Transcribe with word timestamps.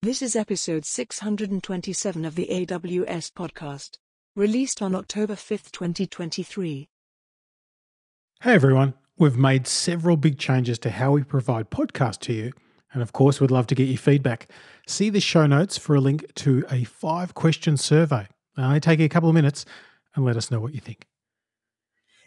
This 0.00 0.22
is 0.22 0.36
episode 0.36 0.84
627 0.84 2.24
of 2.24 2.36
the 2.36 2.46
AWS 2.52 3.32
podcast, 3.32 3.96
released 4.36 4.80
on 4.80 4.94
October 4.94 5.34
5th, 5.34 5.72
2023. 5.72 6.88
Hey 8.42 8.54
everyone, 8.54 8.94
we've 9.18 9.36
made 9.36 9.66
several 9.66 10.16
big 10.16 10.38
changes 10.38 10.78
to 10.78 10.90
how 10.90 11.10
we 11.10 11.24
provide 11.24 11.70
podcasts 11.70 12.20
to 12.20 12.32
you, 12.32 12.52
and 12.92 13.02
of 13.02 13.12
course, 13.12 13.40
we'd 13.40 13.50
love 13.50 13.66
to 13.66 13.74
get 13.74 13.88
your 13.88 13.98
feedback. 13.98 14.48
See 14.86 15.10
the 15.10 15.18
show 15.18 15.46
notes 15.46 15.76
for 15.76 15.96
a 15.96 16.00
link 16.00 16.32
to 16.36 16.64
a 16.70 16.84
five 16.84 17.34
question 17.34 17.76
survey. 17.76 18.28
I 18.56 18.78
take 18.78 19.00
a 19.00 19.08
couple 19.08 19.28
of 19.28 19.34
minutes 19.34 19.64
and 20.14 20.24
let 20.24 20.36
us 20.36 20.48
know 20.48 20.60
what 20.60 20.74
you 20.74 20.80
think. 20.80 21.08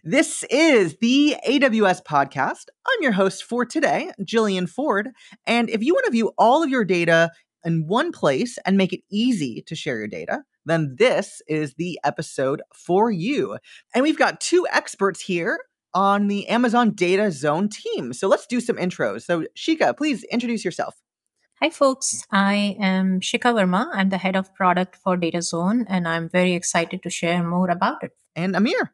This 0.03 0.43
is 0.49 0.97
the 0.99 1.38
AWS 1.47 2.03
podcast. 2.03 2.65
I'm 2.85 3.01
your 3.01 3.13
host 3.13 3.45
for 3.45 3.65
today, 3.65 4.11
Jillian 4.19 4.67
Ford. 4.67 5.11
And 5.47 5.69
if 5.69 5.81
you 5.81 5.93
want 5.93 6.07
to 6.07 6.11
view 6.11 6.33
all 6.38 6.63
of 6.63 6.69
your 6.69 6.83
data 6.83 7.31
in 7.63 7.87
one 7.87 8.11
place 8.11 8.57
and 8.65 8.77
make 8.77 8.93
it 8.93 9.01
easy 9.11 9.63
to 9.67 9.75
share 9.75 9.97
your 9.97 10.07
data, 10.07 10.43
then 10.65 10.95
this 10.97 11.41
is 11.47 11.73
the 11.75 11.99
episode 12.03 12.61
for 12.73 13.11
you. 13.11 13.57
And 13.93 14.03
we've 14.03 14.17
got 14.17 14.41
two 14.41 14.67
experts 14.71 15.21
here 15.21 15.59
on 15.93 16.27
the 16.27 16.47
Amazon 16.47 16.91
Data 16.91 17.31
Zone 17.31 17.69
team. 17.69 18.13
So 18.13 18.27
let's 18.27 18.47
do 18.47 18.61
some 18.61 18.77
intros. 18.77 19.23
So, 19.23 19.45
Shikha, 19.57 19.97
please 19.97 20.23
introduce 20.25 20.63
yourself. 20.63 20.95
Hi, 21.61 21.69
folks. 21.69 22.25
I 22.31 22.75
am 22.79 23.19
Shikha 23.19 23.53
Verma. 23.53 23.88
I'm 23.93 24.09
the 24.09 24.17
head 24.17 24.35
of 24.35 24.53
product 24.55 24.95
for 24.95 25.16
Data 25.16 25.43
Zone, 25.43 25.85
and 25.88 26.07
I'm 26.07 26.27
very 26.27 26.53
excited 26.53 27.03
to 27.03 27.09
share 27.09 27.43
more 27.43 27.69
about 27.69 28.03
it. 28.03 28.13
And 28.35 28.55
Amir. 28.55 28.93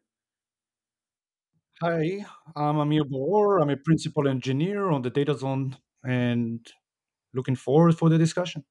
Hi, 1.82 2.26
I'm 2.56 2.78
Amir 2.78 3.06
Bar-Or. 3.06 3.60
I'm 3.60 3.70
a 3.70 3.78
principal 3.78 4.28
engineer 4.28 4.90
on 4.90 5.04
the 5.04 5.10
Data 5.10 5.38
Zone 5.38 5.78
and 6.04 6.60
looking 7.38 7.56
forward 7.56 7.98
for 7.98 8.10
the 8.10 8.18
discussion. 8.18 8.66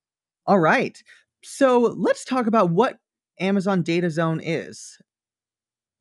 All 0.46 0.58
right. 0.58 1.02
So 1.42 1.78
let's 1.96 2.24
talk 2.24 2.46
about 2.46 2.70
what 2.70 2.98
Amazon 3.40 3.82
Data 3.82 4.10
Zone 4.10 4.40
is. 4.42 4.98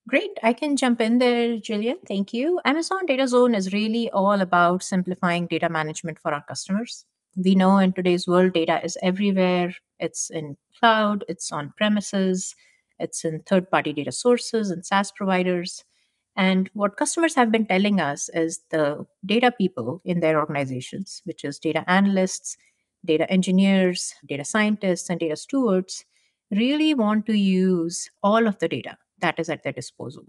Great. 0.07 0.37
I 0.43 0.53
can 0.53 0.75
jump 0.75 1.01
in 1.01 1.17
there, 1.17 1.57
Jillian. 1.57 1.95
Thank 2.07 2.31
you. 2.33 2.59
Amazon 2.63 3.05
Data 3.07 3.27
Zone 3.27 3.55
is 3.55 3.73
really 3.73 4.09
all 4.11 4.39
about 4.39 4.83
simplifying 4.83 5.47
data 5.47 5.67
management 5.67 6.19
for 6.19 6.31
our 6.33 6.43
customers. 6.43 7.05
We 7.35 7.55
know 7.55 7.77
in 7.79 7.91
today's 7.91 8.27
world, 8.27 8.53
data 8.53 8.79
is 8.83 8.97
everywhere. 9.01 9.73
It's 9.99 10.29
in 10.29 10.57
cloud, 10.79 11.25
it's 11.27 11.51
on 11.51 11.73
premises, 11.75 12.55
it's 12.99 13.25
in 13.25 13.41
third 13.41 13.69
party 13.71 13.93
data 13.93 14.11
sources 14.11 14.69
and 14.69 14.85
SaaS 14.85 15.11
providers. 15.11 15.83
And 16.35 16.69
what 16.73 16.97
customers 16.97 17.35
have 17.35 17.51
been 17.51 17.65
telling 17.65 17.99
us 17.99 18.29
is 18.33 18.61
the 18.69 19.05
data 19.25 19.51
people 19.51 20.01
in 20.03 20.19
their 20.19 20.39
organizations, 20.39 21.21
which 21.23 21.45
is 21.45 21.59
data 21.59 21.89
analysts, 21.89 22.57
data 23.05 23.29
engineers, 23.31 24.13
data 24.25 24.43
scientists, 24.43 25.09
and 25.09 25.19
data 25.19 25.35
stewards, 25.37 26.03
really 26.51 26.93
want 26.93 27.25
to 27.27 27.37
use 27.37 28.09
all 28.21 28.47
of 28.47 28.59
the 28.59 28.67
data 28.67 28.97
that 29.19 29.39
is 29.39 29.49
at 29.49 29.63
their 29.63 29.71
disposal. 29.71 30.25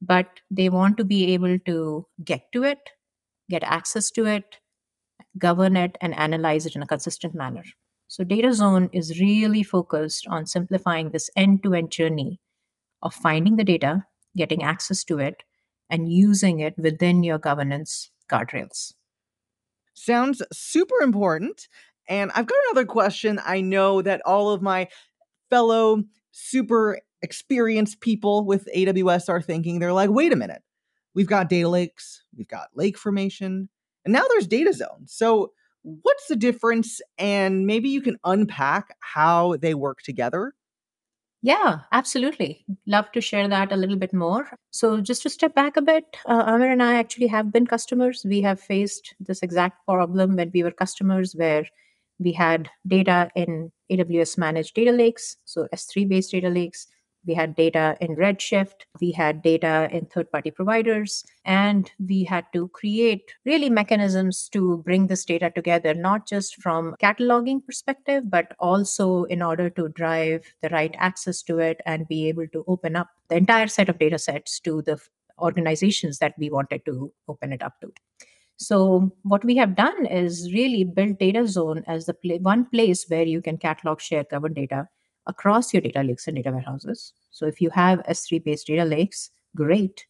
But 0.00 0.40
they 0.50 0.68
want 0.68 0.96
to 0.98 1.04
be 1.04 1.32
able 1.34 1.58
to 1.60 2.06
get 2.24 2.52
to 2.52 2.62
it, 2.62 2.90
get 3.50 3.64
access 3.64 4.10
to 4.12 4.26
it, 4.26 4.58
govern 5.38 5.76
it, 5.76 5.96
and 6.00 6.14
analyze 6.14 6.66
it 6.66 6.76
in 6.76 6.82
a 6.82 6.86
consistent 6.86 7.34
manner. 7.34 7.64
So, 8.08 8.22
Data 8.22 8.54
Zone 8.54 8.88
is 8.92 9.20
really 9.20 9.62
focused 9.62 10.26
on 10.28 10.46
simplifying 10.46 11.10
this 11.10 11.28
end 11.36 11.62
to 11.64 11.74
end 11.74 11.90
journey 11.90 12.40
of 13.02 13.14
finding 13.14 13.56
the 13.56 13.64
data, 13.64 14.06
getting 14.36 14.62
access 14.62 15.04
to 15.04 15.18
it, 15.18 15.42
and 15.90 16.12
using 16.12 16.60
it 16.60 16.74
within 16.78 17.22
your 17.22 17.38
governance 17.38 18.10
guardrails. 18.30 18.92
Sounds 19.94 20.42
super 20.52 21.00
important. 21.00 21.68
And 22.08 22.30
I've 22.34 22.46
got 22.46 22.58
another 22.70 22.86
question. 22.86 23.40
I 23.44 23.60
know 23.60 24.02
that 24.02 24.22
all 24.24 24.50
of 24.50 24.62
my 24.62 24.88
fellow 25.50 26.04
super 26.32 27.00
experienced 27.22 28.00
people 28.00 28.44
with 28.44 28.68
AWS 28.74 29.28
are 29.28 29.42
thinking. 29.42 29.78
They're 29.78 29.92
like, 29.92 30.10
wait 30.10 30.32
a 30.32 30.36
minute, 30.36 30.62
we've 31.14 31.26
got 31.26 31.48
data 31.48 31.68
lakes, 31.68 32.22
we've 32.36 32.48
got 32.48 32.68
lake 32.74 32.98
formation, 32.98 33.68
and 34.04 34.12
now 34.12 34.24
there's 34.30 34.46
data 34.46 34.72
zones. 34.72 35.12
So, 35.12 35.52
what's 35.82 36.26
the 36.26 36.36
difference? 36.36 37.00
And 37.16 37.66
maybe 37.66 37.88
you 37.88 38.02
can 38.02 38.18
unpack 38.24 38.96
how 39.00 39.56
they 39.56 39.74
work 39.74 40.02
together. 40.02 40.52
Yeah, 41.46 41.82
absolutely. 41.92 42.64
Love 42.86 43.12
to 43.12 43.20
share 43.20 43.46
that 43.46 43.70
a 43.70 43.76
little 43.76 43.96
bit 43.96 44.12
more. 44.12 44.48
So, 44.72 45.00
just 45.00 45.22
to 45.22 45.30
step 45.30 45.54
back 45.54 45.76
a 45.76 45.82
bit, 45.82 46.04
uh, 46.26 46.42
Amir 46.46 46.72
and 46.72 46.82
I 46.82 46.96
actually 46.96 47.28
have 47.28 47.52
been 47.52 47.66
customers. 47.66 48.24
We 48.28 48.40
have 48.42 48.58
faced 48.60 49.14
this 49.20 49.42
exact 49.42 49.84
problem 49.84 50.34
when 50.36 50.50
we 50.52 50.64
were 50.64 50.72
customers, 50.72 51.34
where 51.36 51.64
we 52.18 52.32
had 52.32 52.68
data 52.86 53.30
in 53.36 53.70
AWS 53.90 54.36
managed 54.36 54.74
data 54.74 54.90
lakes, 54.90 55.36
so 55.44 55.68
S3 55.72 56.04
based 56.04 56.32
data 56.32 56.48
lakes. 56.48 56.88
We 57.26 57.34
had 57.34 57.56
data 57.56 57.96
in 58.00 58.16
Redshift, 58.16 58.86
we 59.00 59.10
had 59.12 59.42
data 59.42 59.88
in 59.90 60.06
third 60.06 60.30
party 60.30 60.50
providers, 60.50 61.24
and 61.44 61.90
we 61.98 62.24
had 62.24 62.44
to 62.52 62.68
create 62.68 63.32
really 63.44 63.68
mechanisms 63.68 64.48
to 64.50 64.78
bring 64.84 65.06
this 65.06 65.24
data 65.24 65.50
together, 65.50 65.94
not 65.94 66.26
just 66.26 66.62
from 66.62 66.94
cataloging 67.02 67.64
perspective, 67.64 68.30
but 68.30 68.54
also 68.58 69.24
in 69.24 69.42
order 69.42 69.68
to 69.70 69.88
drive 69.88 70.44
the 70.62 70.68
right 70.68 70.94
access 70.98 71.42
to 71.42 71.58
it 71.58 71.80
and 71.84 72.08
be 72.08 72.28
able 72.28 72.46
to 72.48 72.64
open 72.68 72.96
up 72.96 73.08
the 73.28 73.36
entire 73.36 73.66
set 73.66 73.88
of 73.88 73.98
data 73.98 74.18
sets 74.18 74.60
to 74.60 74.82
the 74.82 74.98
organizations 75.38 76.18
that 76.18 76.34
we 76.38 76.48
wanted 76.50 76.84
to 76.84 77.12
open 77.28 77.52
it 77.52 77.62
up 77.62 77.80
to. 77.80 77.92
So 78.58 79.12
what 79.22 79.44
we 79.44 79.56
have 79.56 79.76
done 79.76 80.06
is 80.06 80.52
really 80.52 80.84
build 80.84 81.18
Data 81.18 81.46
Zone 81.46 81.84
as 81.86 82.06
the 82.06 82.14
pl- 82.14 82.38
one 82.38 82.64
place 82.64 83.04
where 83.08 83.24
you 83.24 83.42
can 83.42 83.58
catalog, 83.58 84.00
share, 84.00 84.24
govern 84.24 84.54
data 84.54 84.88
across 85.26 85.72
your 85.72 85.80
data 85.80 86.02
lakes 86.02 86.26
and 86.26 86.36
data 86.36 86.52
warehouses. 86.52 87.12
So 87.30 87.46
if 87.46 87.60
you 87.60 87.70
have 87.70 88.02
S3 88.08 88.44
based 88.44 88.66
data 88.66 88.84
lakes, 88.84 89.30
great. 89.54 90.06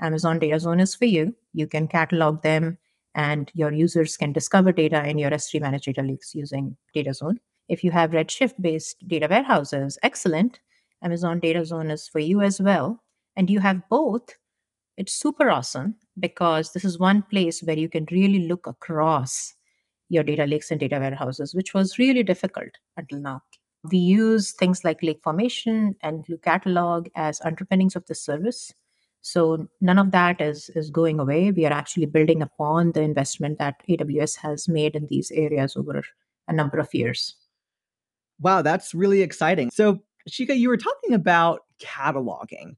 Amazon 0.00 0.38
Data 0.38 0.60
Zone 0.60 0.80
is 0.80 0.94
for 0.94 1.06
you. 1.06 1.34
You 1.52 1.66
can 1.66 1.88
catalog 1.88 2.42
them 2.42 2.78
and 3.14 3.50
your 3.54 3.72
users 3.72 4.16
can 4.16 4.32
discover 4.32 4.70
data 4.70 5.04
in 5.04 5.18
your 5.18 5.30
S3 5.30 5.60
managed 5.60 5.86
data 5.86 6.02
lakes 6.02 6.34
using 6.34 6.76
Data 6.94 7.12
Zone. 7.12 7.40
If 7.68 7.82
you 7.82 7.90
have 7.90 8.12
Redshift 8.12 8.54
based 8.60 8.96
data 9.06 9.26
warehouses, 9.28 9.98
excellent. 10.02 10.60
Amazon 11.02 11.40
Data 11.40 11.64
Zone 11.64 11.90
is 11.90 12.08
for 12.08 12.20
you 12.20 12.40
as 12.42 12.60
well. 12.60 13.02
And 13.36 13.50
you 13.50 13.60
have 13.60 13.88
both. 13.88 14.36
It's 14.96 15.12
super 15.12 15.50
awesome 15.50 15.96
because 16.18 16.72
this 16.72 16.84
is 16.84 16.98
one 16.98 17.22
place 17.22 17.60
where 17.62 17.78
you 17.78 17.88
can 17.88 18.06
really 18.10 18.46
look 18.48 18.66
across 18.66 19.54
your 20.08 20.24
data 20.24 20.44
lakes 20.44 20.70
and 20.70 20.80
data 20.80 20.98
warehouses, 20.98 21.54
which 21.54 21.74
was 21.74 21.98
really 21.98 22.22
difficult 22.22 22.70
until 22.96 23.20
now. 23.20 23.42
We 23.90 23.98
use 23.98 24.52
things 24.52 24.84
like 24.84 25.02
lake 25.02 25.20
formation 25.22 25.96
and 26.02 26.24
Glue 26.24 26.38
Catalog 26.38 27.08
as 27.14 27.40
underpinnings 27.44 27.96
of 27.96 28.06
the 28.06 28.14
service. 28.14 28.72
So 29.20 29.68
none 29.80 29.98
of 29.98 30.10
that 30.12 30.40
is, 30.40 30.70
is 30.74 30.90
going 30.90 31.18
away. 31.20 31.50
We 31.50 31.66
are 31.66 31.72
actually 31.72 32.06
building 32.06 32.40
upon 32.42 32.92
the 32.92 33.02
investment 33.02 33.58
that 33.58 33.82
AWS 33.88 34.36
has 34.38 34.68
made 34.68 34.94
in 34.94 35.06
these 35.06 35.30
areas 35.32 35.76
over 35.76 36.02
a 36.46 36.52
number 36.52 36.78
of 36.78 36.92
years. 36.94 37.34
Wow, 38.40 38.62
that's 38.62 38.94
really 38.94 39.22
exciting. 39.22 39.70
So, 39.70 39.98
Shikha, 40.30 40.56
you 40.56 40.68
were 40.68 40.76
talking 40.76 41.12
about 41.12 41.60
cataloging. 41.80 42.76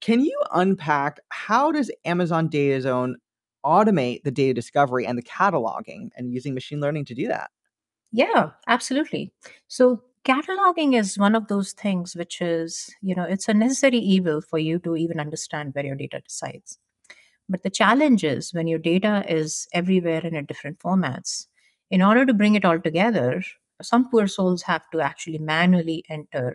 Can 0.00 0.20
you 0.20 0.38
unpack 0.52 1.20
how 1.30 1.72
does 1.72 1.90
Amazon 2.04 2.48
Data 2.48 2.80
Zone 2.80 3.16
automate 3.64 4.24
the 4.24 4.30
data 4.30 4.52
discovery 4.52 5.06
and 5.06 5.16
the 5.16 5.22
cataloging 5.22 6.10
and 6.16 6.32
using 6.32 6.54
machine 6.54 6.80
learning 6.80 7.04
to 7.06 7.14
do 7.14 7.28
that? 7.28 7.50
Yeah, 8.10 8.50
absolutely. 8.68 9.32
So 9.68 10.02
cataloging 10.24 10.94
is 10.98 11.18
one 11.18 11.34
of 11.34 11.48
those 11.48 11.72
things 11.72 12.14
which 12.14 12.40
is, 12.40 12.94
you 13.00 13.14
know, 13.14 13.24
it's 13.24 13.48
a 13.48 13.54
necessary 13.54 13.98
evil 13.98 14.40
for 14.40 14.58
you 14.58 14.78
to 14.80 14.96
even 14.96 15.20
understand 15.20 15.74
where 15.74 15.84
your 15.86 15.96
data 15.96 16.20
resides. 16.24 16.78
But 17.48 17.62
the 17.62 17.70
challenge 17.70 18.24
is 18.24 18.54
when 18.54 18.66
your 18.66 18.78
data 18.78 19.24
is 19.28 19.66
everywhere 19.72 20.24
in 20.24 20.34
a 20.34 20.42
different 20.42 20.78
formats, 20.78 21.46
in 21.90 22.02
order 22.02 22.24
to 22.24 22.34
bring 22.34 22.54
it 22.54 22.64
all 22.64 22.80
together, 22.80 23.42
some 23.82 24.08
poor 24.10 24.26
souls 24.26 24.62
have 24.62 24.88
to 24.90 25.00
actually 25.00 25.38
manually 25.38 26.04
enter 26.08 26.54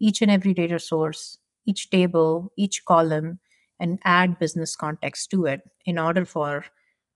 each 0.00 0.22
and 0.22 0.30
every 0.30 0.54
data 0.54 0.78
source, 0.78 1.38
each 1.66 1.90
table, 1.90 2.50
each 2.56 2.84
column, 2.84 3.38
and 3.78 3.98
add 4.04 4.38
business 4.38 4.74
context 4.74 5.30
to 5.30 5.46
it 5.46 5.60
in 5.84 5.98
order 5.98 6.24
for 6.24 6.64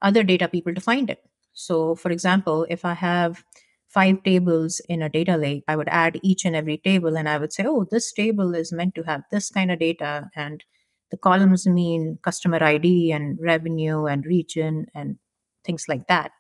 other 0.02 0.22
data 0.22 0.46
people 0.46 0.75
to 0.75 0.81
find 0.81 1.10
it. 1.10 1.20
So, 1.52 1.94
for 1.94 2.10
example, 2.10 2.66
if 2.69 2.84
I 2.84 2.94
have 2.94 3.42
five 3.88 4.22
tables 4.22 4.80
in 4.88 5.02
a 5.02 5.08
data 5.08 5.36
lake, 5.36 5.64
I 5.68 5.76
would 5.76 5.88
add 5.88 6.20
each 6.22 6.44
and 6.44 6.56
every 6.56 6.78
table 6.78 7.16
and 7.16 7.28
I 7.28 7.38
would 7.38 7.52
say, 7.52 7.64
oh, 7.66 7.86
this 7.90 8.12
table 8.12 8.54
is 8.54 8.72
meant 8.72 8.94
to 8.96 9.02
have 9.02 9.22
this 9.30 9.50
kind 9.50 9.70
of 9.70 9.78
data. 9.78 10.30
And 10.34 10.62
the 11.10 11.16
columns 11.16 11.66
mean 11.66 12.18
customer 12.22 12.62
ID 12.62 13.12
and 13.12 13.38
revenue 13.40 14.06
and 14.06 14.26
region 14.26 14.86
and 14.94 15.16
things 15.64 15.84
like 15.88 16.06
that. 16.08 16.32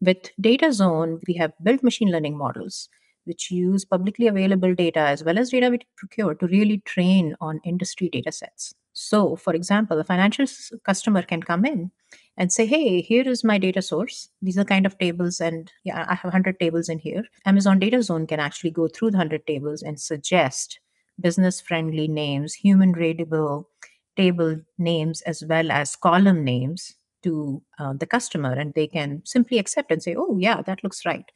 With 0.00 0.30
Data 0.40 0.72
Zone, 0.72 1.20
we 1.28 1.34
have 1.34 1.52
built 1.62 1.82
machine 1.82 2.10
learning 2.10 2.36
models 2.36 2.88
which 3.24 3.50
use 3.50 3.84
publicly 3.84 4.26
available 4.26 4.74
data 4.74 5.00
as 5.00 5.22
well 5.24 5.38
as 5.38 5.50
data 5.50 5.70
we 5.70 5.78
procure 5.96 6.34
to 6.34 6.46
really 6.46 6.78
train 6.84 7.36
on 7.40 7.60
industry 7.64 8.08
data 8.08 8.32
sets. 8.32 8.74
So, 8.92 9.36
for 9.36 9.54
example, 9.54 9.98
a 9.98 10.04
financial 10.04 10.46
customer 10.84 11.22
can 11.22 11.42
come 11.42 11.64
in 11.64 11.90
and 12.36 12.52
say, 12.52 12.66
hey, 12.66 13.00
here 13.00 13.28
is 13.28 13.44
my 13.44 13.58
data 13.58 13.82
source. 13.82 14.28
These 14.40 14.58
are 14.58 14.64
kind 14.64 14.86
of 14.86 14.98
tables, 14.98 15.40
and 15.40 15.70
yeah, 15.84 16.06
I 16.08 16.14
have 16.14 16.24
100 16.24 16.58
tables 16.58 16.88
in 16.88 16.98
here. 16.98 17.24
Amazon 17.44 17.78
Data 17.78 18.02
Zone 18.02 18.26
can 18.26 18.40
actually 18.40 18.70
go 18.70 18.88
through 18.88 19.10
the 19.10 19.18
100 19.18 19.46
tables 19.46 19.82
and 19.82 20.00
suggest 20.00 20.80
business 21.20 21.60
friendly 21.60 22.08
names, 22.08 22.54
human 22.54 22.92
readable 22.92 23.68
table 24.16 24.60
names, 24.78 25.20
as 25.22 25.44
well 25.44 25.70
as 25.70 25.96
column 25.96 26.44
names 26.44 26.94
to 27.22 27.62
uh, 27.78 27.92
the 27.92 28.06
customer, 28.06 28.52
and 28.52 28.74
they 28.74 28.86
can 28.86 29.22
simply 29.24 29.58
accept 29.58 29.90
and 29.92 30.02
say, 30.02 30.14
oh, 30.16 30.36
yeah, 30.38 30.62
that 30.62 30.82
looks 30.82 31.04
right. 31.04 31.30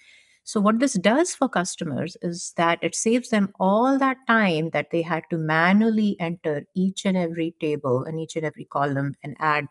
So, 0.45 0.61
what 0.61 0.79
this 0.79 0.95
does 0.95 1.35
for 1.35 1.49
customers 1.49 2.17
is 2.23 2.53
that 2.57 2.79
it 2.81 2.95
saves 2.95 3.31
them 3.31 3.53
all 3.59 3.99
that 3.99 4.19
time 4.29 4.71
that 4.71 4.93
they 4.93 5.03
had 5.03 5.25
to 5.31 5.39
manually 5.39 6.17
enter 6.21 6.67
each 6.75 7.05
and 7.05 7.17
every 7.17 7.55
table 7.61 8.05
and 8.05 8.21
each 8.21 8.37
and 8.37 8.47
every 8.47 8.65
column 8.65 9.17
and 9.25 9.37
add 9.41 9.67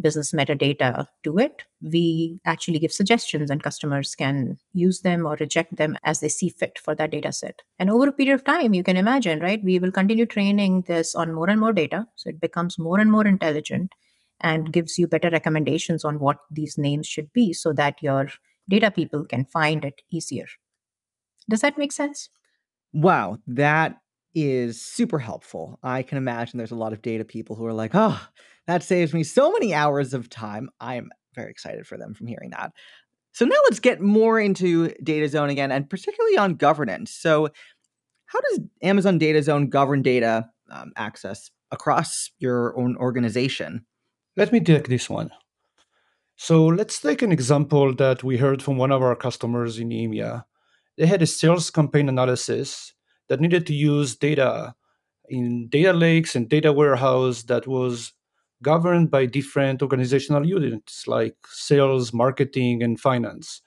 business 0.00 0.32
metadata 0.32 1.06
to 1.22 1.38
it. 1.38 1.62
We 1.82 2.40
actually 2.44 2.78
give 2.78 2.92
suggestions, 2.92 3.50
and 3.50 3.62
customers 3.62 4.14
can 4.14 4.58
use 4.72 5.00
them 5.00 5.26
or 5.26 5.36
reject 5.38 5.76
them 5.76 5.96
as 6.02 6.20
they 6.20 6.28
see 6.28 6.48
fit 6.48 6.78
for 6.78 6.94
that 6.94 7.10
data 7.10 7.32
set. 7.32 7.62
And 7.78 7.90
over 7.90 8.08
a 8.08 8.12
period 8.12 8.34
of 8.34 8.44
time, 8.44 8.74
you 8.74 8.82
can 8.82 8.96
imagine, 8.96 9.40
right? 9.40 9.62
We 9.62 9.78
will 9.78 9.92
continue 9.92 10.26
training 10.26 10.84
this 10.86 11.14
on 11.14 11.34
more 11.34 11.50
and 11.50 11.60
more 11.60 11.72
data. 11.72 12.06
So 12.16 12.30
it 12.30 12.40
becomes 12.40 12.78
more 12.78 12.98
and 12.98 13.12
more 13.12 13.26
intelligent 13.26 13.92
and 14.40 14.72
gives 14.72 14.98
you 14.98 15.06
better 15.06 15.30
recommendations 15.30 16.04
on 16.04 16.18
what 16.18 16.38
these 16.50 16.76
names 16.76 17.06
should 17.06 17.32
be 17.32 17.52
so 17.52 17.72
that 17.74 18.02
your 18.02 18.28
data 18.68 18.90
people 18.90 19.24
can 19.24 19.44
find 19.44 19.84
it 19.84 20.02
easier. 20.10 20.46
Does 21.48 21.60
that 21.60 21.78
make 21.78 21.92
sense? 21.92 22.28
Wow, 22.92 23.38
that 23.46 23.98
is 24.34 24.80
super 24.80 25.18
helpful. 25.18 25.78
I 25.82 26.02
can 26.02 26.18
imagine 26.18 26.56
there's 26.58 26.70
a 26.70 26.76
lot 26.76 26.92
of 26.92 27.02
data 27.02 27.24
people 27.24 27.56
who 27.56 27.66
are 27.66 27.72
like, 27.72 27.92
oh, 27.94 28.20
that 28.66 28.82
saves 28.82 29.12
me 29.12 29.24
so 29.24 29.50
many 29.52 29.74
hours 29.74 30.14
of 30.14 30.28
time. 30.28 30.70
I 30.80 30.96
am 30.96 31.10
very 31.34 31.50
excited 31.50 31.86
for 31.86 31.96
them 31.96 32.14
from 32.14 32.26
hearing 32.26 32.50
that. 32.50 32.72
So 33.32 33.44
now 33.44 33.56
let's 33.64 33.80
get 33.80 34.00
more 34.00 34.38
into 34.38 34.92
data 35.02 35.28
zone 35.28 35.50
again, 35.50 35.72
and 35.72 35.88
particularly 35.88 36.36
on 36.36 36.54
governance. 36.54 37.10
So, 37.10 37.48
how 38.26 38.40
does 38.40 38.60
Amazon 38.82 39.18
Data 39.18 39.42
Zone 39.42 39.68
govern 39.68 40.00
data 40.00 40.48
um, 40.70 40.92
access 40.96 41.50
across 41.70 42.30
your 42.38 42.78
own 42.78 42.96
organization? 42.96 43.84
Let 44.36 44.52
me 44.52 44.60
take 44.60 44.88
this 44.88 45.10
one. 45.10 45.30
So 46.36 46.66
let's 46.66 47.00
take 47.00 47.22
an 47.22 47.30
example 47.30 47.94
that 47.94 48.24
we 48.24 48.38
heard 48.38 48.62
from 48.62 48.78
one 48.78 48.90
of 48.90 49.02
our 49.02 49.14
customers 49.14 49.78
in 49.78 49.90
EMEA. 49.90 50.44
They 50.96 51.06
had 51.06 51.22
a 51.22 51.26
sales 51.26 51.70
campaign 51.70 52.08
analysis 52.08 52.94
that 53.28 53.40
needed 53.40 53.66
to 53.66 53.74
use 53.74 54.16
data 54.16 54.74
in 55.28 55.68
data 55.68 55.92
lakes 55.92 56.34
and 56.34 56.48
data 56.48 56.72
warehouse 56.72 57.44
that 57.44 57.66
was 57.66 58.12
governed 58.62 59.10
by 59.10 59.26
different 59.26 59.82
organizational 59.82 60.46
units 60.46 61.06
like 61.06 61.36
sales, 61.48 62.12
marketing, 62.12 62.82
and 62.82 62.98
finance. 63.00 63.62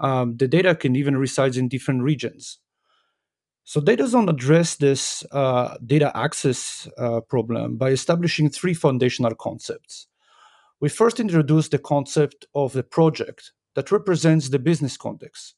Um, 0.00 0.36
the 0.36 0.48
data 0.48 0.74
can 0.74 0.96
even 0.96 1.16
reside 1.16 1.56
in 1.56 1.68
different 1.68 2.02
regions. 2.02 2.58
So 3.64 3.80
data 3.80 4.08
zone 4.08 4.28
address 4.28 4.76
this 4.76 5.24
uh, 5.30 5.76
data 5.86 6.10
access 6.16 6.88
uh, 6.98 7.20
problem 7.20 7.76
by 7.76 7.90
establishing 7.90 8.50
three 8.50 8.74
foundational 8.74 9.34
concepts. 9.34 10.08
We 10.80 10.88
first 10.88 11.20
introduced 11.20 11.70
the 11.70 11.78
concept 11.78 12.46
of 12.54 12.72
the 12.72 12.82
project 12.82 13.52
that 13.74 13.92
represents 13.92 14.48
the 14.48 14.58
business 14.58 14.96
context. 14.96 15.54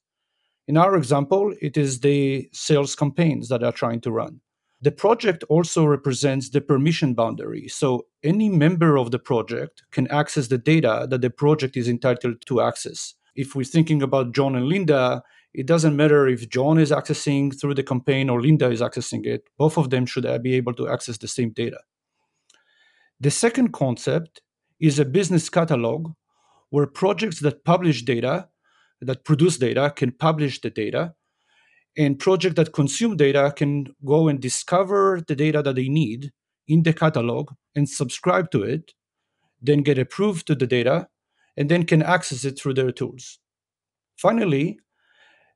In 0.68 0.76
our 0.76 0.96
example, 0.96 1.54
it 1.60 1.76
is 1.76 2.00
the 2.00 2.48
sales 2.52 2.94
campaigns 2.94 3.48
that 3.48 3.62
are 3.62 3.72
trying 3.72 4.00
to 4.02 4.10
run. 4.10 4.40
The 4.82 4.90
project 4.90 5.44
also 5.48 5.84
represents 5.84 6.50
the 6.50 6.60
permission 6.60 7.14
boundary. 7.14 7.68
So 7.68 8.06
any 8.24 8.48
member 8.48 8.98
of 8.98 9.12
the 9.12 9.18
project 9.20 9.84
can 9.92 10.08
access 10.08 10.48
the 10.48 10.58
data 10.58 11.06
that 11.08 11.20
the 11.20 11.30
project 11.30 11.76
is 11.76 11.88
entitled 11.88 12.44
to 12.46 12.60
access. 12.60 13.14
If 13.36 13.54
we're 13.54 13.62
thinking 13.64 14.02
about 14.02 14.34
John 14.34 14.56
and 14.56 14.66
Linda, 14.66 15.22
it 15.54 15.66
doesn't 15.66 15.94
matter 15.94 16.26
if 16.26 16.48
John 16.48 16.78
is 16.78 16.90
accessing 16.90 17.58
through 17.58 17.74
the 17.74 17.84
campaign 17.84 18.28
or 18.28 18.42
Linda 18.42 18.70
is 18.70 18.80
accessing 18.80 19.24
it. 19.24 19.44
Both 19.56 19.78
of 19.78 19.90
them 19.90 20.04
should 20.04 20.26
be 20.42 20.54
able 20.54 20.74
to 20.74 20.88
access 20.88 21.16
the 21.16 21.28
same 21.28 21.50
data. 21.50 21.78
The 23.20 23.30
second 23.30 23.72
concept 23.72 24.42
is 24.80 24.98
a 24.98 25.04
business 25.04 25.48
catalog 25.48 26.12
where 26.70 26.88
projects 26.88 27.38
that 27.40 27.64
publish 27.64 28.02
data, 28.02 28.48
that 29.00 29.24
produce 29.24 29.58
data, 29.58 29.92
can 29.94 30.10
publish 30.10 30.60
the 30.60 30.70
data 30.70 31.14
and 31.96 32.18
projects 32.18 32.56
that 32.56 32.72
consume 32.72 33.16
data 33.16 33.52
can 33.54 33.86
go 34.04 34.28
and 34.28 34.40
discover 34.40 35.20
the 35.26 35.36
data 35.36 35.62
that 35.62 35.74
they 35.74 35.88
need 35.88 36.32
in 36.68 36.82
the 36.82 36.92
catalog 36.92 37.50
and 37.74 37.88
subscribe 37.88 38.50
to 38.50 38.62
it 38.62 38.92
then 39.60 39.82
get 39.82 39.98
approved 39.98 40.46
to 40.46 40.54
the 40.54 40.66
data 40.66 41.06
and 41.56 41.70
then 41.70 41.84
can 41.84 42.02
access 42.02 42.44
it 42.44 42.58
through 42.58 42.74
their 42.74 42.90
tools. 42.90 43.38
Finally 44.16 44.78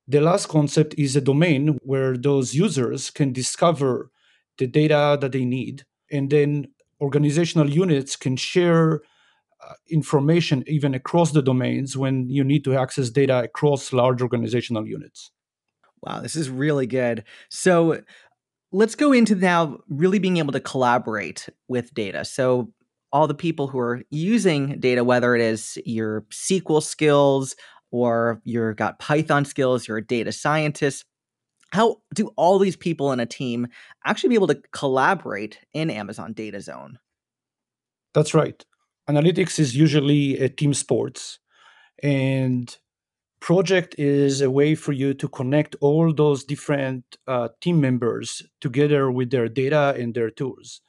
the 0.08 0.20
last 0.20 0.46
concept 0.48 0.94
is 0.96 1.16
a 1.16 1.20
domain 1.20 1.78
where 1.82 2.16
those 2.16 2.54
users 2.54 3.10
can 3.10 3.32
discover 3.32 4.10
the 4.58 4.66
data 4.66 5.18
that 5.20 5.32
they 5.32 5.44
need 5.44 5.84
and 6.12 6.30
then 6.30 6.68
organizational 7.00 7.68
units 7.68 8.14
can 8.14 8.36
share 8.36 9.02
uh, 9.66 9.72
information 9.90 10.62
even 10.68 10.94
across 10.94 11.32
the 11.32 11.42
domains 11.42 11.96
when 11.96 12.28
you 12.28 12.44
need 12.44 12.62
to 12.62 12.76
access 12.76 13.10
data 13.10 13.42
across 13.42 13.92
large 13.92 14.22
organizational 14.22 14.86
units 14.86 15.32
Wow, 16.06 16.20
this 16.20 16.36
is 16.36 16.48
really 16.48 16.86
good. 16.86 17.24
So 17.50 18.00
let's 18.70 18.94
go 18.94 19.12
into 19.12 19.34
now 19.34 19.78
really 19.88 20.18
being 20.20 20.36
able 20.36 20.52
to 20.52 20.60
collaborate 20.60 21.48
with 21.68 21.92
data. 21.94 22.24
So 22.24 22.72
all 23.12 23.26
the 23.26 23.34
people 23.34 23.66
who 23.66 23.78
are 23.78 24.02
using 24.10 24.78
data, 24.78 25.02
whether 25.02 25.34
it 25.34 25.40
is 25.40 25.78
your 25.84 26.22
SQL 26.30 26.82
skills 26.82 27.56
or 27.90 28.40
you've 28.44 28.76
got 28.76 28.98
Python 28.98 29.44
skills, 29.44 29.88
you're 29.88 29.98
a 29.98 30.06
data 30.06 30.30
scientist, 30.30 31.04
how 31.72 31.96
do 32.14 32.30
all 32.36 32.58
these 32.58 32.76
people 32.76 33.12
in 33.12 33.18
a 33.18 33.26
team 33.26 33.66
actually 34.04 34.30
be 34.30 34.34
able 34.36 34.46
to 34.46 34.62
collaborate 34.72 35.58
in 35.72 35.90
Amazon 35.90 36.32
Data 36.32 36.60
Zone? 36.60 36.98
That's 38.14 38.34
right. 38.34 38.64
Analytics 39.08 39.58
is 39.58 39.74
usually 39.76 40.38
a 40.38 40.48
team 40.48 40.74
sports. 40.74 41.38
And 42.02 42.76
project 43.40 43.94
is 43.98 44.40
a 44.40 44.50
way 44.50 44.74
for 44.74 44.92
you 44.92 45.14
to 45.14 45.28
connect 45.28 45.76
all 45.80 46.12
those 46.12 46.44
different 46.44 47.16
uh, 47.26 47.48
team 47.60 47.80
members 47.80 48.42
together 48.60 49.10
with 49.10 49.30
their 49.30 49.48
data 49.48 49.94
and 49.98 50.14
their 50.14 50.30
tools. 50.30 50.80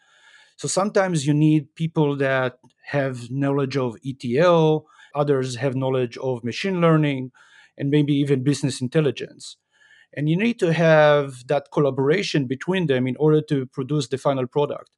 So 0.58 0.68
sometimes 0.68 1.28
you 1.28 1.34
need 1.34 1.76
people 1.76 2.16
that 2.18 2.58
have 2.86 3.30
knowledge 3.30 3.78
of 3.78 3.98
etl 4.06 4.86
others 5.14 5.56
have 5.56 5.76
knowledge 5.76 6.18
of 6.18 6.44
machine 6.44 6.80
learning 6.80 7.32
and 7.78 7.90
maybe 7.90 8.14
even 8.14 8.44
business 8.44 8.82
intelligence. 8.82 9.58
And 10.16 10.30
you 10.30 10.38
need 10.38 10.60
to 10.60 10.74
have 10.74 11.48
that 11.48 11.68
collaboration 11.72 12.46
between 12.46 12.88
them 12.88 13.08
in 13.08 13.16
order 13.18 13.42
to 13.50 13.66
produce 13.66 14.08
the 14.08 14.18
final 14.18 14.48
product. 14.48 14.90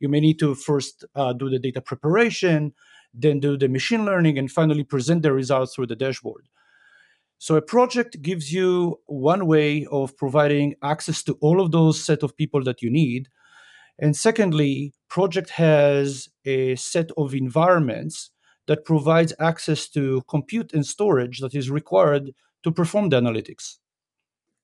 You 0.00 0.08
may 0.08 0.20
need 0.20 0.38
to 0.40 0.54
first 0.54 1.04
uh, 1.14 1.32
do 1.32 1.48
the 1.48 1.58
data 1.58 1.80
preparation 1.80 2.72
then 3.12 3.40
do 3.40 3.56
the 3.56 3.68
machine 3.68 4.04
learning 4.04 4.38
and 4.38 4.50
finally 4.50 4.84
present 4.84 5.22
the 5.22 5.32
results 5.32 5.74
through 5.74 5.86
the 5.86 5.96
dashboard 5.96 6.46
so 7.40 7.56
a 7.56 7.62
project 7.62 8.20
gives 8.20 8.52
you 8.52 9.00
one 9.06 9.46
way 9.46 9.86
of 9.90 10.14
providing 10.14 10.74
access 10.82 11.22
to 11.22 11.38
all 11.40 11.58
of 11.62 11.70
those 11.70 11.98
set 11.98 12.22
of 12.22 12.36
people 12.36 12.62
that 12.64 12.82
you 12.82 12.90
need. 12.90 13.28
And 13.98 14.14
secondly, 14.14 14.92
project 15.08 15.48
has 15.48 16.28
a 16.44 16.76
set 16.76 17.10
of 17.16 17.34
environments 17.34 18.30
that 18.66 18.84
provides 18.84 19.32
access 19.40 19.88
to 19.88 20.22
compute 20.28 20.74
and 20.74 20.84
storage 20.84 21.38
that 21.38 21.54
is 21.54 21.70
required 21.70 22.32
to 22.62 22.70
perform 22.70 23.08
the 23.08 23.18
analytics. 23.18 23.78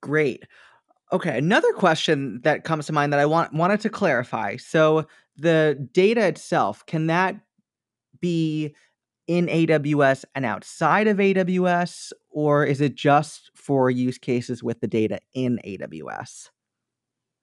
Great. 0.03 0.45
Okay, 1.13 1.39
another 1.39 1.73
question 1.73 2.43
that 2.43 2.65
comes 2.65 2.85
to 2.87 2.93
mind 2.93 3.11
that 3.15 3.21
I 3.21 3.25
want 3.25 3.55
wanted 3.55 3.81
to 3.81 3.89
clarify. 3.89 4.57
So 4.57 5.07
the 5.39 5.89
data 5.93 6.27
itself, 6.27 6.85
can 6.85 7.07
that 7.07 7.37
be 8.21 8.75
in 9.27 9.47
AWS 9.47 10.25
and 10.35 10.45
outside 10.45 11.09
of 11.09 11.19
AWS, 11.19 12.13
or 12.31 12.65
is 12.65 12.81
it 12.81 12.95
just 12.95 13.51
for 13.55 13.91
use 13.91 14.19
cases 14.19 14.63
with 14.63 14.81
the 14.81 14.87
data 14.87 15.19
in 15.35 15.61
AWS? 15.65 16.51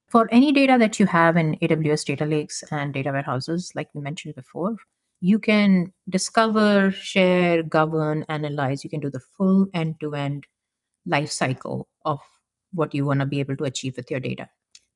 For 0.07 0.27
any 0.31 0.51
data 0.51 0.77
that 0.79 0.99
you 0.99 1.07
have 1.07 1.37
in 1.37 1.57
AWS 1.61 2.05
data 2.05 2.25
lakes 2.25 2.63
and 2.69 2.93
data 2.93 3.11
warehouses, 3.11 3.71
like 3.75 3.89
we 3.93 4.01
mentioned 4.01 4.35
before, 4.35 4.75
you 5.21 5.39
can 5.39 5.91
discover, 6.09 6.91
share, 6.91 7.63
govern, 7.63 8.25
analyze. 8.29 8.83
You 8.83 8.89
can 8.89 8.99
do 8.99 9.09
the 9.09 9.21
full 9.37 9.67
end 9.73 9.95
to 10.01 10.13
end 10.13 10.45
life 11.05 11.31
cycle 11.31 11.87
of 12.05 12.19
what 12.73 12.93
you 12.93 13.05
want 13.05 13.21
to 13.21 13.25
be 13.25 13.39
able 13.39 13.55
to 13.57 13.63
achieve 13.63 13.95
with 13.97 14.11
your 14.11 14.19
data. 14.19 14.49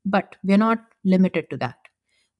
But 0.06 0.36
we're 0.44 0.58
not 0.58 0.79
limited 1.03 1.50
to 1.50 1.58
that. 1.58 1.77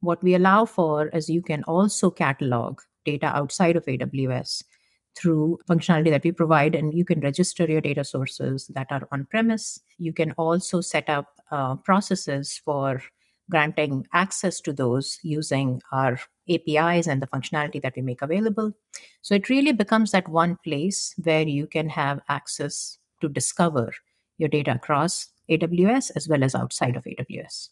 What 0.02 0.22
we 0.22 0.36
allow 0.36 0.66
for 0.66 1.08
is 1.08 1.30
you 1.30 1.42
can 1.42 1.64
also 1.64 2.12
catalog 2.12 2.80
data 3.08 3.28
outside 3.42 3.76
of 3.76 3.86
AWS 3.86 4.64
through 5.18 5.60
functionality 5.70 6.12
that 6.12 6.24
we 6.24 6.32
provide. 6.32 6.76
And 6.76 6.94
you 6.94 7.06
can 7.06 7.22
register 7.22 7.66
your 7.66 7.82
data 7.82 8.04
sources 8.04 8.68
that 8.76 8.88
are 8.92 9.08
on 9.12 9.26
premise. 9.32 9.80
You 9.98 10.14
can 10.14 10.34
also 10.34 10.82
set 10.82 11.10
up 11.10 11.28
uh, 11.52 11.76
processes 11.78 12.62
for 12.64 13.02
granting 13.50 14.06
access 14.14 14.60
to 14.62 14.74
those 14.74 15.18
using 15.24 15.82
our 15.92 16.20
APIs 16.50 17.08
and 17.08 17.22
the 17.22 17.28
functionality 17.28 17.82
that 17.82 17.96
we 17.96 18.02
make 18.02 18.22
available. 18.22 18.74
So 19.22 19.36
it 19.36 19.50
really 19.50 19.72
becomes 19.72 20.12
that 20.12 20.28
one 20.28 20.58
place 20.64 21.14
where 21.24 21.48
you 21.48 21.66
can 21.66 21.90
have 21.90 22.20
access 22.28 23.00
to 23.22 23.30
discover 23.30 23.94
your 24.38 24.50
data 24.50 24.74
across 24.76 25.30
AWS 25.50 26.12
as 26.16 26.28
well 26.28 26.44
as 26.44 26.54
outside 26.56 26.96
of 26.96 27.06
AWS. 27.06 27.70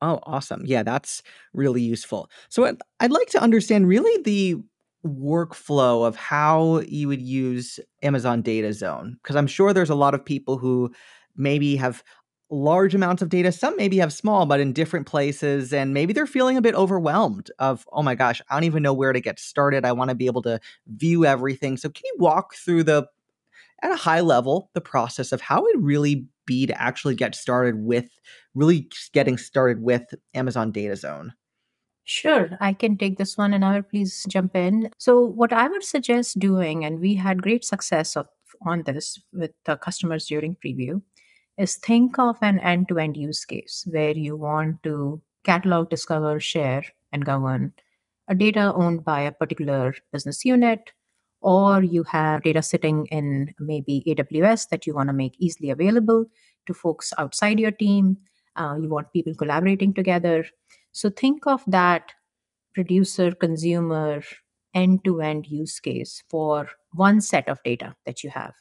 Oh, 0.00 0.20
awesome. 0.24 0.62
Yeah, 0.64 0.82
that's 0.82 1.22
really 1.52 1.82
useful. 1.82 2.30
So 2.48 2.72
I'd 3.00 3.10
like 3.10 3.28
to 3.30 3.42
understand 3.42 3.88
really 3.88 4.22
the 4.22 4.56
workflow 5.04 6.06
of 6.06 6.16
how 6.16 6.80
you 6.88 7.08
would 7.08 7.22
use 7.22 7.80
Amazon 8.02 8.42
Data 8.42 8.72
Zone 8.72 9.18
because 9.22 9.36
I'm 9.36 9.46
sure 9.46 9.72
there's 9.72 9.90
a 9.90 9.94
lot 9.94 10.14
of 10.14 10.24
people 10.24 10.58
who 10.58 10.92
maybe 11.36 11.76
have 11.76 12.02
large 12.50 12.94
amounts 12.94 13.20
of 13.20 13.28
data 13.28 13.52
some 13.52 13.76
maybe 13.76 13.98
have 13.98 14.10
small 14.10 14.46
but 14.46 14.58
in 14.58 14.72
different 14.72 15.06
places 15.06 15.70
and 15.70 15.92
maybe 15.92 16.14
they're 16.14 16.26
feeling 16.26 16.56
a 16.56 16.62
bit 16.62 16.74
overwhelmed 16.74 17.50
of 17.58 17.86
oh 17.92 18.02
my 18.02 18.14
gosh 18.14 18.40
i 18.48 18.54
don't 18.54 18.64
even 18.64 18.82
know 18.82 18.94
where 18.94 19.12
to 19.12 19.20
get 19.20 19.38
started 19.38 19.84
i 19.84 19.92
want 19.92 20.08
to 20.08 20.14
be 20.14 20.24
able 20.24 20.40
to 20.40 20.58
view 20.96 21.26
everything 21.26 21.76
so 21.76 21.90
can 21.90 22.02
you 22.06 22.14
walk 22.18 22.54
through 22.54 22.82
the 22.82 23.06
at 23.82 23.92
a 23.92 23.96
high 23.96 24.20
level 24.20 24.70
the 24.74 24.80
process 24.80 25.32
of 25.32 25.40
how 25.40 25.64
it 25.66 25.76
really 25.78 26.26
be 26.48 26.66
to 26.66 26.82
actually 26.82 27.14
get 27.14 27.34
started 27.34 27.76
with 27.76 28.08
really 28.54 28.88
getting 29.12 29.38
started 29.38 29.82
with 29.82 30.14
amazon 30.34 30.72
data 30.72 30.96
zone 30.96 31.32
Sure, 32.10 32.48
I 32.58 32.72
can 32.72 32.96
take 32.96 33.18
this 33.18 33.36
one 33.36 33.52
and 33.52 33.62
I 33.62 33.74
will 33.74 33.82
please 33.82 34.24
jump 34.30 34.56
in. 34.56 34.90
So, 34.96 35.20
what 35.20 35.52
I 35.52 35.68
would 35.68 35.84
suggest 35.84 36.38
doing, 36.38 36.82
and 36.82 37.00
we 37.00 37.16
had 37.16 37.42
great 37.42 37.66
success 37.66 38.16
of, 38.16 38.26
on 38.64 38.84
this 38.84 39.20
with 39.30 39.50
the 39.66 39.76
customers 39.76 40.24
during 40.24 40.56
preview, 40.56 41.02
is 41.58 41.76
think 41.76 42.18
of 42.18 42.38
an 42.40 42.60
end 42.60 42.88
to 42.88 42.98
end 42.98 43.18
use 43.18 43.44
case 43.44 43.86
where 43.90 44.16
you 44.16 44.38
want 44.38 44.82
to 44.84 45.20
catalog, 45.44 45.90
discover, 45.90 46.40
share, 46.40 46.84
and 47.12 47.26
govern 47.26 47.74
a 48.28 48.34
data 48.34 48.72
owned 48.74 49.04
by 49.04 49.22
a 49.22 49.32
particular 49.32 49.94
business 50.12 50.44
unit, 50.44 50.92
or 51.40 51.82
you 51.82 52.02
have 52.04 52.42
data 52.42 52.62
sitting 52.62 53.06
in 53.06 53.54
maybe 53.58 54.02
AWS 54.06 54.68
that 54.70 54.86
you 54.86 54.94
want 54.94 55.08
to 55.08 55.12
make 55.12 55.34
easily 55.38 55.70
available 55.70 56.26
to 56.66 56.74
folks 56.74 57.12
outside 57.18 57.58
your 57.60 57.70
team. 57.70 58.16
Uh, 58.56 58.76
you 58.80 58.88
want 58.88 59.12
people 59.12 59.34
collaborating 59.34 59.94
together. 59.94 60.44
So 60.92 61.10
think 61.10 61.46
of 61.46 61.62
that 61.66 62.12
producer 62.74 63.32
consumer 63.32 64.22
end 64.74 65.04
to 65.04 65.20
end 65.20 65.46
use 65.46 65.80
case 65.80 66.22
for 66.28 66.68
one 66.92 67.20
set 67.20 67.48
of 67.48 67.62
data 67.64 67.94
that 68.04 68.22
you 68.22 68.30
have 68.30 68.54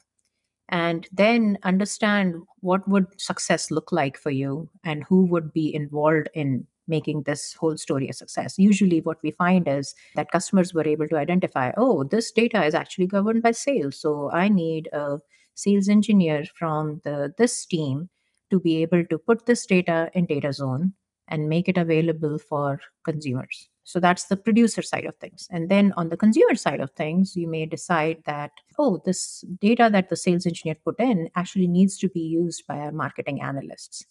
and 0.70 1.08
then 1.12 1.58
understand 1.64 2.36
what 2.60 2.88
would 2.88 3.06
success 3.20 3.72
look 3.72 3.92
like 3.92 4.18
for 4.18 4.32
you 4.32 4.70
and 4.84 5.04
who 5.06 5.26
would 5.26 5.54
be 5.54 5.74
involved 5.74 6.30
in 6.34 6.66
making 6.88 7.24
this 7.24 7.54
whole 7.54 7.78
story 7.78 8.08
a 8.10 8.14
success 8.14 8.58
usually 8.58 9.02
what 9.02 9.18
we 9.24 9.32
find 9.32 9.68
is 9.68 9.94
that 10.16 10.32
customers 10.32 10.74
were 10.74 10.88
able 10.88 11.08
to 11.08 11.18
identify 11.18 11.72
oh 11.78 12.04
this 12.04 12.32
data 12.32 12.64
is 12.66 12.74
actually 12.74 13.08
governed 13.08 13.42
by 13.44 13.52
sales 13.52 14.00
so 14.00 14.30
i 14.32 14.48
need 14.48 14.90
a 14.94 15.20
sales 15.56 15.90
engineer 15.90 16.44
from 16.58 17.02
the 17.04 17.34
this 17.38 17.66
team 17.66 18.10
to 18.50 18.60
be 18.60 18.82
able 18.82 19.04
to 19.06 19.18
put 19.18 19.46
this 19.46 19.66
data 19.66 20.10
in 20.14 20.26
data 20.26 20.54
zone 20.54 20.94
and 21.28 21.50
make 21.50 21.68
it 21.68 21.78
available 21.78 22.38
for 22.38 22.80
consumers 23.04 23.70
so 23.88 24.02
that's 24.02 24.26
the 24.26 24.36
producer 24.36 24.82
side 24.82 25.06
of 25.06 25.16
things. 25.16 25.48
And 25.50 25.70
then 25.70 25.94
on 25.96 26.10
the 26.10 26.18
consumer 26.18 26.56
side 26.56 26.82
of 26.82 26.92
things, 26.92 27.38
you 27.38 27.48
may 27.48 27.66
decide 27.66 28.18
that, 28.26 28.52
oh, 28.78 29.02
this 29.06 29.46
data 29.62 29.88
that 29.90 30.10
the 30.10 30.18
sales 30.18 30.46
engineer 30.46 30.76
put 30.84 31.00
in 31.00 31.30
actually 31.38 31.68
needs 31.68 31.98
to 32.00 32.10
be 32.10 32.20
used 32.20 32.68
by 32.68 32.80
our 32.80 32.92
marketing 32.92 33.42
analysts. 33.42 34.06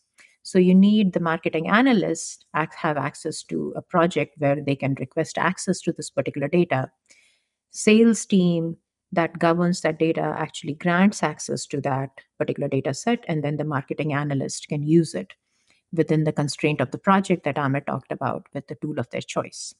So 0.47 0.61
you 0.61 0.77
need 0.77 1.13
the 1.13 1.19
marketing 1.19 1.69
analyst 1.69 2.47
have 2.55 2.97
access 2.97 3.43
to 3.43 3.73
a 3.75 3.83
project 3.83 4.37
where 4.39 4.55
they 4.55 4.77
can 4.77 4.95
request 4.95 5.39
access 5.39 5.81
to 5.81 5.93
this 5.93 6.09
particular 6.09 6.47
data. 6.47 6.93
Sales 7.73 8.25
team 8.25 8.77
that 9.11 9.41
governs 9.41 9.81
that 9.81 9.99
data 9.99 10.37
actually 10.39 10.75
grants 10.75 11.25
access 11.25 11.67
to 11.67 11.81
that 11.81 12.11
particular 12.39 12.69
data 12.69 12.95
set, 12.95 13.25
and 13.27 13.43
then 13.43 13.57
the 13.57 13.65
marketing 13.65 14.13
analyst 14.13 14.69
can 14.69 14.85
use 14.85 15.17
it 15.17 15.33
within 15.93 16.23
the 16.23 16.33
constraint 16.33 16.81
of 16.81 16.93
the 16.93 16.99
project 16.99 17.43
that 17.43 17.59
Amir 17.59 17.81
talked 17.81 18.13
about 18.13 18.47
with 18.55 18.69
the 18.69 18.77
tool 18.77 19.01
of 19.01 19.11
their 19.11 19.23
choice. 19.23 19.75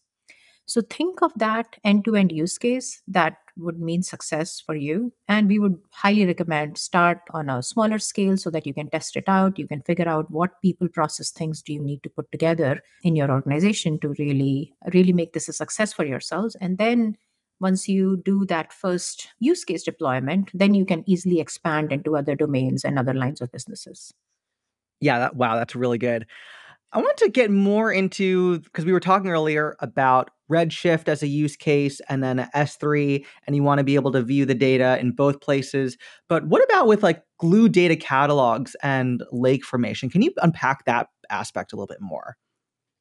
So 0.67 0.81
think 0.81 1.23
of 1.23 1.31
that 1.37 1.77
end 1.85 2.05
to 2.07 2.17
end 2.17 2.33
use 2.33 2.59
case 2.59 3.03
that 3.07 3.37
would 3.57 3.81
mean 3.81 4.03
success 4.03 4.61
for 4.61 4.75
you. 4.75 5.13
And 5.29 5.49
we 5.49 5.59
would 5.59 5.79
highly 5.91 6.27
recommend 6.27 6.79
start 6.79 7.21
on 7.31 7.49
a 7.49 7.63
smaller 7.63 7.99
scale 7.99 8.37
so 8.37 8.51
that 8.51 8.67
you 8.67 8.75
can 8.75 8.91
test 8.91 9.17
it 9.17 9.25
out. 9.27 9.59
You 9.59 9.67
can 9.67 9.83
figure 9.83 10.09
out 10.09 10.31
what 10.31 10.61
people 10.63 10.89
process 10.89 11.31
things 11.31 11.63
do 11.63 11.73
you 11.73 11.83
need 11.83 12.03
to 12.03 12.11
put 12.11 12.31
together 12.33 12.83
in 13.03 13.17
your 13.17 13.31
organization 13.31 13.99
to 14.01 14.15
really, 14.19 14.75
really 14.93 15.13
make 15.13 15.33
this 15.33 15.49
a 15.49 15.53
success 15.53 15.93
for 15.93 16.05
yourselves. 16.05 16.57
And 16.61 16.79
then 16.79 17.17
once 17.61 17.89
you 17.89 18.23
do 18.25 18.45
that 18.47 18.73
first 18.73 19.29
use 19.39 19.65
case 19.65 19.83
deployment, 19.83 20.51
then 20.53 20.75
you 20.75 20.85
can 20.85 21.03
easily 21.07 21.41
expand 21.41 21.93
into 21.93 22.17
other 22.17 22.35
domains 22.35 22.85
and 22.85 22.99
other 22.99 23.15
lines 23.15 23.41
of 23.41 23.51
businesses. 23.51 24.13
Yeah, 25.01 25.19
that, 25.19 25.37
wow, 25.37 25.57
that's 25.57 25.75
really 25.77 25.99
good. 25.99 26.27
I 26.97 26.99
want 26.99 27.19
to 27.19 27.29
get 27.29 27.51
more 27.51 27.93
into 27.93 28.61
because 28.61 28.87
we 28.87 28.93
were 28.93 29.01
talking 29.01 29.29
earlier 29.29 29.77
about 29.81 30.31
Redshift 30.51 31.09
as 31.09 31.23
a 31.23 31.27
use 31.27 31.55
case 31.55 32.01
and 32.09 32.25
then 32.25 32.49
S3, 32.55 33.23
and 33.47 33.55
you 33.55 33.63
want 33.63 33.81
to 33.81 33.85
be 33.85 33.97
able 33.97 34.13
to 34.13 34.23
view 34.23 34.47
the 34.47 34.55
data 34.55 34.99
in 34.99 35.13
both 35.13 35.43
places. 35.43 35.99
But 36.27 36.47
what 36.47 36.65
about 36.65 36.87
with 36.87 37.03
like 37.03 37.23
glue 37.39 37.69
data 37.69 37.97
catalogs 37.97 38.77
and 38.83 39.23
lake 39.31 39.63
formation? 39.63 40.09
Can 40.09 40.23
you 40.23 40.33
unpack 40.39 40.87
that 40.87 41.09
aspect 41.29 41.75
a 41.75 41.77
little 41.77 41.87
bit 41.87 42.01
more? 42.01 42.39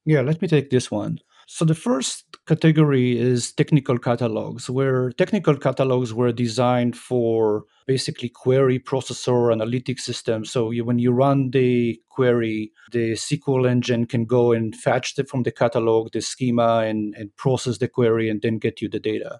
Yeah, 0.03 0.19
let 0.19 0.41
me 0.41 0.49
take 0.49 0.71
this 0.71 0.91
one. 0.91 1.19
So 1.47 1.63
the 1.63 1.75
first 1.75 2.25
category 2.47 3.19
is 3.19 3.51
technical 3.51 3.99
catalogs, 3.99 4.67
where 4.67 5.11
technical 5.11 5.55
catalogs 5.55 6.11
were 6.11 6.31
designed 6.31 6.97
for 6.97 7.65
basically 7.85 8.29
query 8.29 8.79
processor 8.79 9.51
analytic 9.51 9.99
systems. 9.99 10.51
So 10.51 10.71
you, 10.71 10.83
when 10.83 10.97
you 10.97 11.11
run 11.11 11.51
the 11.51 12.01
query, 12.09 12.71
the 12.91 13.11
SQL 13.11 13.69
engine 13.69 14.07
can 14.07 14.25
go 14.25 14.53
and 14.53 14.75
fetch 14.75 15.15
the, 15.15 15.23
from 15.23 15.43
the 15.43 15.51
catalog 15.51 16.11
the 16.13 16.21
schema 16.21 16.79
and, 16.79 17.13
and 17.15 17.35
process 17.37 17.77
the 17.77 17.87
query 17.87 18.27
and 18.27 18.41
then 18.41 18.57
get 18.57 18.81
you 18.81 18.89
the 18.89 18.99
data. 18.99 19.39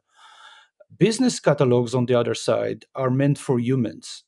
Business 0.98 1.40
catalogs, 1.40 1.96
on 1.96 2.06
the 2.06 2.14
other 2.14 2.36
side, 2.36 2.86
are 2.94 3.10
meant 3.10 3.40
for 3.40 3.60
humans. 3.60 4.24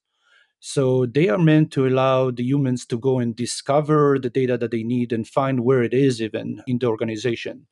So 0.60 1.06
they 1.06 1.30
are 1.30 1.38
meant 1.38 1.72
to 1.74 1.88
allow 1.88 2.32
the 2.32 2.44
humans 2.44 2.86
to 2.88 2.98
go 2.98 3.20
and 3.20 3.36
discover 3.36 4.18
the 4.20 4.30
data 4.30 4.58
that 4.58 4.72
they 4.72 4.84
need 4.84 5.14
and 5.14 5.28
find 5.28 5.62
where 5.62 5.84
it 5.84 5.94
is 5.94 6.22
even 6.22 6.64
in 6.68 6.80
the 6.80 6.88
organization. 6.88 7.68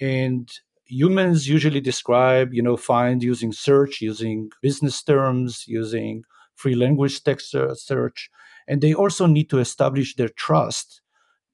And 0.00 0.50
humans 0.86 1.48
usually 1.48 1.80
describe, 1.80 2.54
you 2.54 2.62
know, 2.62 2.76
find 2.76 3.22
using 3.22 3.52
search, 3.52 4.00
using 4.00 4.50
business 4.62 5.02
terms, 5.02 5.64
using 5.66 6.24
free 6.56 6.74
language 6.74 7.22
text 7.22 7.54
search. 7.74 8.30
And 8.66 8.80
they 8.80 8.94
also 8.94 9.26
need 9.26 9.50
to 9.50 9.58
establish 9.58 10.16
their 10.16 10.30
trust 10.30 11.02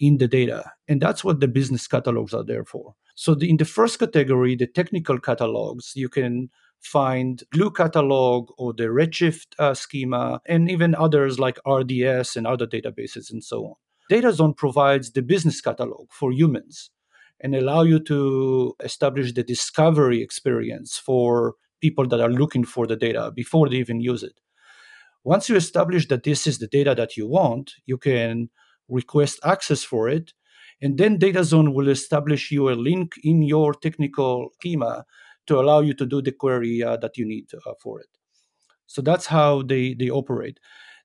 in 0.01 0.19
the 0.19 0.29
data. 0.29 0.73
And 0.89 1.01
that's 1.01 1.25
what 1.25 1.41
the 1.41 1.49
business 1.49 1.87
catalogs 1.87 2.33
are 2.35 2.45
there 2.45 2.65
for. 2.65 2.95
So 3.17 3.35
the, 3.35 3.49
in 3.49 3.57
the 3.57 3.65
first 3.65 3.99
category, 3.99 4.57
the 4.57 4.67
technical 4.67 5.19
catalogs, 5.19 5.93
you 5.95 6.09
can 6.09 6.51
find 6.85 7.43
Glue 7.51 7.71
catalog 7.71 8.51
or 8.59 8.73
the 8.73 8.85
Redshift 8.85 9.55
uh, 9.59 9.75
schema, 9.75 10.41
and 10.47 10.71
even 10.71 10.95
others 10.95 11.39
like 11.39 11.59
RDS 11.67 12.37
and 12.37 12.47
other 12.47 12.67
databases 12.67 13.31
and 13.31 13.43
so 13.43 13.65
on. 13.67 13.75
DataZone 14.11 14.57
provides 14.57 15.13
the 15.13 15.23
business 15.23 15.61
catalog 15.61 16.09
for 16.13 16.31
humans 16.31 16.91
and 17.41 17.55
allow 17.55 17.83
you 17.83 17.99
to 18.01 18.75
establish 18.83 19.33
the 19.33 19.43
discovery 19.43 20.23
experience 20.23 20.99
for 20.99 21.55
people 21.81 22.07
that 22.07 22.21
are 22.21 22.31
looking 22.31 22.65
for 22.65 22.87
the 22.87 22.97
data 22.97 23.33
before 23.35 23.69
they 23.69 23.77
even 23.77 24.01
use 24.01 24.23
it. 24.23 24.39
Once 25.25 25.49
you 25.49 25.57
establish 25.57 26.07
that 26.09 26.23
this 26.23 26.47
is 26.47 26.59
the 26.59 26.67
data 26.67 26.95
that 26.95 27.17
you 27.17 27.27
want, 27.27 27.73
you 27.87 27.97
can 27.97 28.51
request 28.89 29.41
access 29.43 29.83
for 29.83 30.09
it. 30.09 30.35
And 30.83 30.99
then 30.99 31.19
DataZone 31.19 31.73
will 31.73 31.89
establish 31.89 32.51
you 32.51 32.69
a 32.69 32.75
link 32.75 33.15
in 33.23 33.43
your 33.43 33.73
technical 33.73 34.51
schema 34.55 35.05
to 35.47 35.59
allow 35.59 35.81
you 35.81 35.95
to 35.95 36.07
do 36.07 36.23
the 36.23 36.33
query 36.33 36.83
uh, 36.83 36.97
that 36.99 37.17
you 37.17 37.27
need 37.27 37.47
uh, 37.55 37.73
for 37.83 38.01
it. 38.01 38.09
So 38.87 39.03
that's 39.03 39.27
how 39.27 39.63
they, 39.63 39.95
they 39.95 40.11
operate. 40.11 40.59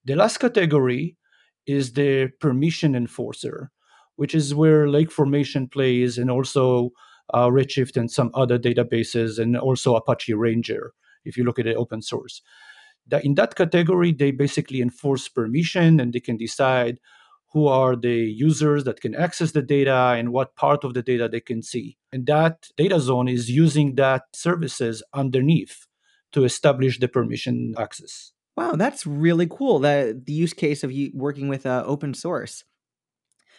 The 0.05 0.15
last 0.15 0.38
category 0.38 1.17
is 1.65 1.93
the 1.93 2.29
permission 2.39 2.96
enforcer, 2.96 3.72
which 4.15 4.34
is 4.34 4.55
where 4.55 4.89
Lake 4.89 5.12
Formation 5.12 5.67
plays 5.67 6.17
and 6.17 6.31
also 6.31 6.91
uh, 7.34 7.48
Redshift 7.48 7.96
and 7.96 8.10
some 8.10 8.31
other 8.34 8.58
databases 8.58 9.39
and 9.39 9.58
also 9.58 9.96
Apache 9.96 10.34
Ranger, 10.34 10.93
if 11.25 11.38
you 11.38 11.43
look 11.43 11.60
at 11.60 11.65
the 11.65 11.75
open 11.75 12.01
source. 12.01 12.41
That 13.08 13.25
in 13.25 13.36
that 13.36 13.55
category, 13.55 14.12
they 14.12 14.31
basically 14.31 14.81
enforce 14.81 15.27
permission 15.27 16.00
and 16.00 16.13
they 16.13 16.19
can 16.19 16.38
decide 16.38 17.00
who 17.51 17.68
are 17.68 17.96
the 17.96 18.10
users 18.10 18.84
that 18.84 19.01
can 19.01 19.15
access 19.15 19.51
the 19.51 19.62
data 19.62 20.13
and 20.18 20.32
what 20.32 20.56
part 20.56 20.84
of 20.84 20.94
the 20.94 21.01
data 21.01 21.27
they 21.27 21.39
can 21.39 21.63
see. 21.63 21.98
And 22.12 22.27
that 22.27 22.68
data 22.77 23.00
zone 23.00 23.27
is 23.27 23.50
using 23.50 23.96
that 23.96 24.24
services 24.34 25.01
underneath 25.13 25.88
to 26.32 26.44
establish 26.44 27.00
the 27.00 27.08
permission 27.08 27.74
access. 27.77 28.32
Wow, 28.56 28.74
that's 28.74 29.06
really 29.06 29.48
cool. 29.48 29.79
That 29.79 30.25
the 30.25 30.34
use 30.34 30.53
case 30.53 30.84
of 30.84 30.91
working 31.13 31.48
with 31.48 31.65
uh, 31.65 31.84
open 31.86 32.13
source. 32.13 32.63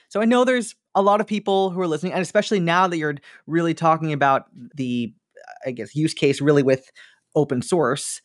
So 0.09 0.21
I 0.21 0.25
know 0.25 0.45
there's 0.45 0.75
a 0.95 1.03
lot 1.03 1.21
of 1.21 1.27
people 1.27 1.71
who 1.71 1.81
are 1.81 1.87
listening, 1.87 2.13
and 2.13 2.23
especially 2.23 2.61
now 2.61 2.87
that 2.87 2.99
you're 2.99 3.17
really 3.47 3.75
talking 3.75 4.13
about 4.13 4.47
the, 4.75 5.15
I 5.65 5.71
guess, 5.71 5.95
use 5.95 6.15
case 6.15 6.41
really 6.41 6.63
with 6.63 6.91
open 7.35 7.63
source, 7.63 8.21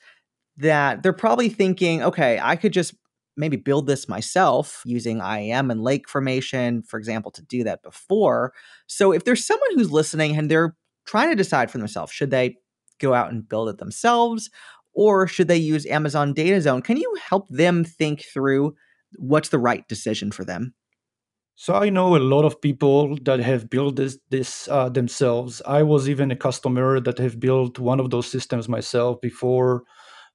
that 0.57 1.03
they're 1.03 1.13
probably 1.13 1.49
thinking, 1.49 2.03
okay, 2.03 2.39
I 2.41 2.55
could 2.55 2.73
just 2.73 2.95
maybe 3.37 3.57
build 3.57 3.87
this 3.87 4.07
myself 4.07 4.81
using 4.85 5.19
IAM 5.19 5.71
and 5.71 5.81
lake 5.81 6.07
formation, 6.07 6.83
for 6.83 6.97
example, 6.97 7.31
to 7.31 7.41
do 7.41 7.63
that 7.63 7.83
before. 7.83 8.53
So 8.87 9.11
if 9.11 9.23
there's 9.23 9.45
someone 9.45 9.69
who's 9.75 9.91
listening 9.91 10.37
and 10.37 10.49
they're 10.49 10.75
trying 11.05 11.29
to 11.29 11.35
decide 11.35 11.69
for 11.69 11.77
themselves, 11.77 12.11
should 12.11 12.31
they 12.31 12.57
go 12.99 13.13
out 13.13 13.31
and 13.31 13.47
build 13.47 13.69
it 13.69 13.77
themselves 13.77 14.49
or 14.93 15.27
should 15.27 15.47
they 15.47 15.57
use 15.57 15.85
Amazon 15.85 16.33
Data 16.33 16.61
Zone? 16.61 16.81
Can 16.81 16.97
you 16.97 17.15
help 17.21 17.47
them 17.49 17.83
think 17.83 18.23
through 18.23 18.75
what's 19.17 19.49
the 19.49 19.59
right 19.59 19.87
decision 19.87 20.31
for 20.31 20.45
them? 20.45 20.73
So 21.57 21.73
I 21.73 21.89
know 21.89 22.15
a 22.15 22.19
lot 22.19 22.43
of 22.43 22.59
people 22.59 23.17
that 23.23 23.39
have 23.39 23.69
built 23.69 23.95
this, 23.95 24.17
this 24.29 24.67
uh, 24.67 24.89
themselves. 24.89 25.61
I 25.65 25.83
was 25.83 26.09
even 26.09 26.31
a 26.31 26.35
customer 26.35 26.99
that 26.99 27.17
have 27.17 27.39
built 27.39 27.79
one 27.79 27.99
of 27.99 28.09
those 28.09 28.27
systems 28.27 28.67
myself 28.67 29.21
before 29.21 29.83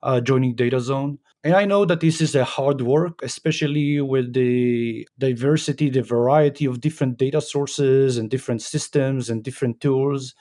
uh, 0.03 0.21
joining 0.21 0.57
DataZone. 0.57 1.19
And 1.43 1.55
I 1.55 1.65
know 1.65 1.87
that 1.87 2.01
this 2.01 2.21
is 2.21 2.35
a 2.35 2.45
hard 2.45 2.83
work, 2.83 3.21
especially 3.23 4.01
with 4.01 4.35
the 4.35 5.09
diversity, 5.19 5.89
the 5.89 6.03
variety 6.03 6.67
of 6.67 6.83
different 6.83 7.17
data 7.17 7.41
sources 7.41 8.19
and 8.19 8.29
different 8.29 8.61
systems 8.61 9.31
and 9.31 9.43
different 9.43 9.81
tools. 9.81 10.35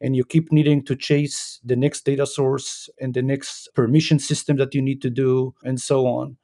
And 0.00 0.16
you 0.16 0.24
keep 0.24 0.50
needing 0.52 0.82
to 0.86 0.96
chase 0.96 1.60
the 1.62 1.76
next 1.76 2.06
data 2.06 2.26
source 2.26 2.88
and 2.98 3.12
the 3.12 3.22
next 3.22 3.68
permission 3.74 4.18
system 4.18 4.56
that 4.56 4.74
you 4.74 4.80
need 4.80 5.02
to 5.02 5.10
do, 5.10 5.54
and 5.62 5.80
so 5.80 6.06
on. 6.06 6.36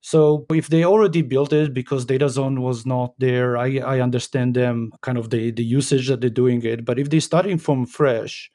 So 0.00 0.46
if 0.50 0.68
they 0.68 0.84
already 0.84 1.22
built 1.22 1.52
it 1.52 1.74
because 1.74 2.06
DataZone 2.06 2.60
was 2.60 2.86
not 2.86 3.14
there, 3.18 3.56
I, 3.56 3.78
I 3.78 4.00
understand 4.00 4.54
them 4.54 4.92
kind 5.02 5.18
of 5.18 5.30
the, 5.30 5.50
the 5.50 5.64
usage 5.64 6.08
that 6.08 6.20
they're 6.20 6.30
doing 6.30 6.62
it. 6.62 6.84
But 6.84 6.98
if 6.98 7.10
they're 7.10 7.20
starting 7.20 7.58
from 7.58 7.84
fresh, 7.84 8.50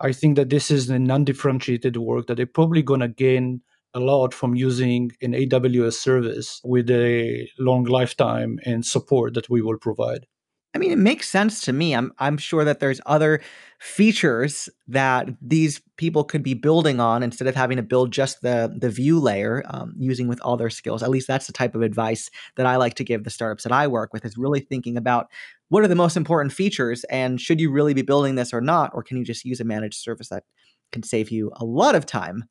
I 0.00 0.12
think 0.12 0.36
that 0.36 0.50
this 0.50 0.70
is 0.70 0.88
a 0.90 0.98
non-differentiated 0.98 1.96
work 1.96 2.26
that 2.26 2.36
they're 2.36 2.46
probably 2.46 2.82
going 2.82 3.00
to 3.00 3.08
gain 3.08 3.62
a 3.94 4.00
lot 4.00 4.34
from 4.34 4.54
using 4.54 5.12
an 5.22 5.32
AWS 5.32 5.94
service 5.94 6.60
with 6.64 6.90
a 6.90 7.48
long 7.58 7.84
lifetime 7.84 8.58
and 8.64 8.84
support 8.84 9.34
that 9.34 9.48
we 9.48 9.62
will 9.62 9.78
provide. 9.78 10.26
I 10.74 10.78
mean, 10.78 10.90
it 10.90 10.98
makes 10.98 11.28
sense 11.28 11.60
to 11.62 11.72
me. 11.72 11.94
I'm 11.94 12.12
I'm 12.18 12.36
sure 12.36 12.64
that 12.64 12.80
there's 12.80 13.00
other 13.06 13.40
features 13.78 14.68
that 14.88 15.28
these 15.40 15.80
people 15.96 16.24
could 16.24 16.42
be 16.42 16.54
building 16.54 16.98
on 16.98 17.22
instead 17.22 17.46
of 17.46 17.54
having 17.54 17.76
to 17.76 17.82
build 17.82 18.12
just 18.12 18.42
the 18.42 18.74
the 18.76 18.90
view 18.90 19.20
layer 19.20 19.62
um, 19.66 19.94
using 19.96 20.26
with 20.26 20.40
all 20.40 20.56
their 20.56 20.70
skills. 20.70 21.04
At 21.04 21.10
least 21.10 21.28
that's 21.28 21.46
the 21.46 21.52
type 21.52 21.76
of 21.76 21.82
advice 21.82 22.28
that 22.56 22.66
I 22.66 22.74
like 22.74 22.94
to 22.94 23.04
give 23.04 23.22
the 23.22 23.30
startups 23.30 23.62
that 23.62 23.72
I 23.72 23.86
work 23.86 24.12
with 24.12 24.24
is 24.24 24.36
really 24.36 24.60
thinking 24.60 24.96
about 24.96 25.28
what 25.68 25.84
are 25.84 25.88
the 25.88 25.94
most 25.94 26.16
important 26.16 26.52
features 26.52 27.04
and 27.04 27.40
should 27.40 27.60
you 27.60 27.70
really 27.70 27.94
be 27.94 28.02
building 28.02 28.34
this 28.34 28.52
or 28.52 28.60
not, 28.60 28.90
or 28.94 29.04
can 29.04 29.16
you 29.16 29.24
just 29.24 29.44
use 29.44 29.60
a 29.60 29.64
managed 29.64 30.00
service 30.00 30.28
that 30.30 30.42
can 30.90 31.04
save 31.04 31.30
you 31.30 31.52
a 31.54 31.64
lot 31.64 31.94
of 31.94 32.04
time? 32.04 32.48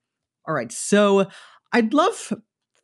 All 0.47 0.53
right, 0.53 0.71
so 0.71 1.27
I'd 1.71 1.93
love 1.93 2.33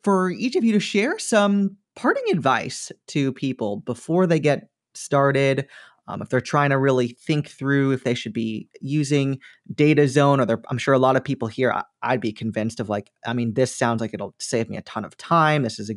for 0.03 0.31
each 0.31 0.55
of 0.55 0.63
you 0.63 0.71
to 0.73 0.79
share 0.79 1.19
some 1.19 1.77
parting 1.95 2.23
advice 2.31 2.91
to 3.07 3.33
people 3.33 3.77
before 3.77 4.25
they 4.25 4.39
get 4.39 4.69
started. 4.93 5.67
Um, 6.07 6.21
if 6.23 6.29
they're 6.29 6.41
trying 6.41 6.71
to 6.71 6.77
really 6.79 7.09
think 7.09 7.49
through 7.49 7.91
if 7.91 8.03
they 8.03 8.15
should 8.15 8.33
be 8.33 8.67
using 8.81 9.39
data 9.75 10.07
zone 10.07 10.39
or 10.39 10.59
i'm 10.71 10.79
sure 10.79 10.95
a 10.95 10.99
lot 10.99 11.15
of 11.15 11.23
people 11.23 11.47
here 11.47 11.71
I, 12.01 12.13
would 12.13 12.19
be 12.19 12.33
convinced 12.33 12.79
of 12.79 12.89
like 12.89 13.11
i 13.27 13.33
mean 13.33 13.53
this 13.53 13.75
sounds 13.75 14.01
like 14.01 14.11
it'll 14.15 14.33
save 14.39 14.71
me 14.71 14.77
a 14.77 14.81
ton 14.81 15.05
of 15.05 15.15
time 15.17 15.61
this 15.61 15.77
is 15.77 15.91
a, 15.91 15.93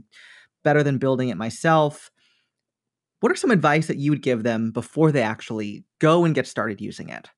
better 0.65 0.83
than 0.83 0.99
building 0.99 1.31
it 1.31 1.39
myself 1.39 2.11
what 3.21 3.33
are 3.33 3.37
some 3.37 3.51
advice 3.51 3.87
that 3.87 3.97
you 3.97 4.11
would 4.11 4.21
give 4.21 4.43
them 4.43 4.71
before 4.71 5.13
they 5.13 5.23
actually 5.23 5.83
go 5.99 6.27
and 6.27 6.35
get 6.35 6.47
started 6.47 6.79
using 6.79 7.09
it 7.09 7.31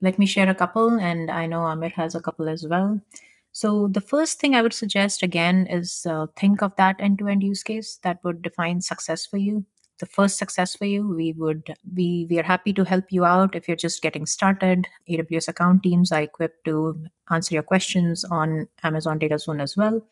let 0.00 0.18
me 0.18 0.24
share 0.24 0.48
a 0.48 0.54
couple 0.54 0.98
and 0.98 1.30
i 1.30 1.44
know 1.44 1.66
amir 1.66 1.90
has 1.90 2.14
a 2.14 2.20
couple 2.22 2.48
as 2.48 2.66
well 2.66 2.98
so 3.56 3.88
the 3.88 4.02
first 4.12 4.38
thing 4.38 4.54
i 4.54 4.60
would 4.60 4.74
suggest 4.78 5.22
again 5.22 5.66
is 5.76 6.04
uh, 6.14 6.26
think 6.36 6.62
of 6.62 6.74
that 6.76 6.96
end-to-end 7.00 7.42
use 7.42 7.62
case 7.62 7.98
that 8.02 8.18
would 8.22 8.42
define 8.42 8.80
success 8.82 9.24
for 9.24 9.38
you. 9.38 9.64
The 9.98 10.04
first 10.04 10.36
success 10.36 10.76
for 10.76 10.84
you 10.84 11.08
we 11.08 11.32
would 11.32 11.74
we 11.98 12.26
we 12.28 12.38
are 12.38 12.42
happy 12.42 12.74
to 12.74 12.84
help 12.84 13.06
you 13.10 13.24
out 13.24 13.54
if 13.54 13.66
you're 13.66 13.82
just 13.84 14.02
getting 14.02 14.26
started. 14.26 14.88
Aws 15.08 15.48
account 15.48 15.82
teams 15.84 16.12
are 16.12 16.20
equipped 16.20 16.66
to 16.66 17.06
answer 17.30 17.54
your 17.54 17.62
questions 17.62 18.24
on 18.24 18.68
amazon 18.82 19.18
data 19.18 19.38
zone 19.38 19.62
as 19.62 19.74
well 19.74 20.02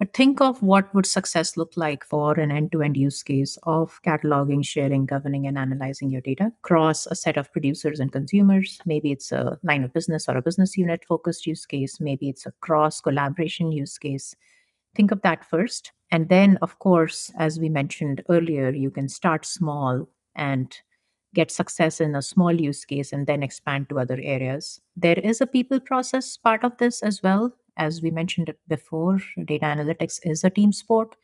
but 0.00 0.12
think 0.12 0.40
of 0.40 0.60
what 0.62 0.92
would 0.92 1.06
success 1.06 1.56
look 1.56 1.72
like 1.76 2.04
for 2.04 2.32
an 2.32 2.50
end-to-end 2.50 2.96
use 2.96 3.22
case 3.22 3.56
of 3.62 4.00
cataloging 4.02 4.64
sharing 4.66 5.06
governing 5.06 5.46
and 5.46 5.56
analyzing 5.56 6.10
your 6.10 6.20
data 6.22 6.50
across 6.64 7.06
a 7.06 7.14
set 7.14 7.36
of 7.36 7.52
producers 7.52 8.00
and 8.00 8.10
consumers 8.10 8.80
maybe 8.84 9.12
it's 9.12 9.30
a 9.30 9.56
line 9.62 9.84
of 9.84 9.92
business 9.92 10.28
or 10.28 10.36
a 10.36 10.42
business 10.42 10.76
unit 10.76 11.04
focused 11.06 11.46
use 11.46 11.64
case 11.64 12.00
maybe 12.00 12.28
it's 12.28 12.46
a 12.46 12.52
cross 12.60 13.00
collaboration 13.00 13.70
use 13.70 13.96
case 13.98 14.34
think 14.96 15.12
of 15.12 15.22
that 15.22 15.44
first 15.44 15.92
and 16.10 16.28
then, 16.28 16.58
of 16.60 16.78
course, 16.78 17.30
as 17.38 17.60
we 17.60 17.68
mentioned 17.68 18.22
earlier, 18.28 18.70
you 18.70 18.90
can 18.90 19.08
start 19.08 19.46
small 19.46 20.08
and 20.34 20.76
get 21.34 21.50
success 21.52 22.00
in 22.00 22.16
a 22.16 22.22
small 22.22 22.52
use 22.52 22.84
case 22.84 23.12
and 23.12 23.26
then 23.26 23.42
expand 23.42 23.88
to 23.88 24.00
other 24.00 24.18
areas. 24.20 24.80
There 24.96 25.18
is 25.18 25.40
a 25.40 25.46
people 25.46 25.78
process 25.78 26.36
part 26.36 26.64
of 26.64 26.76
this 26.78 27.02
as 27.02 27.22
well. 27.22 27.52
As 27.76 28.02
we 28.02 28.10
mentioned 28.10 28.52
before, 28.68 29.20
data 29.44 29.64
analytics 29.64 30.20
is 30.22 30.44
a 30.44 30.50
team 30.50 30.72
sport. 30.72 31.16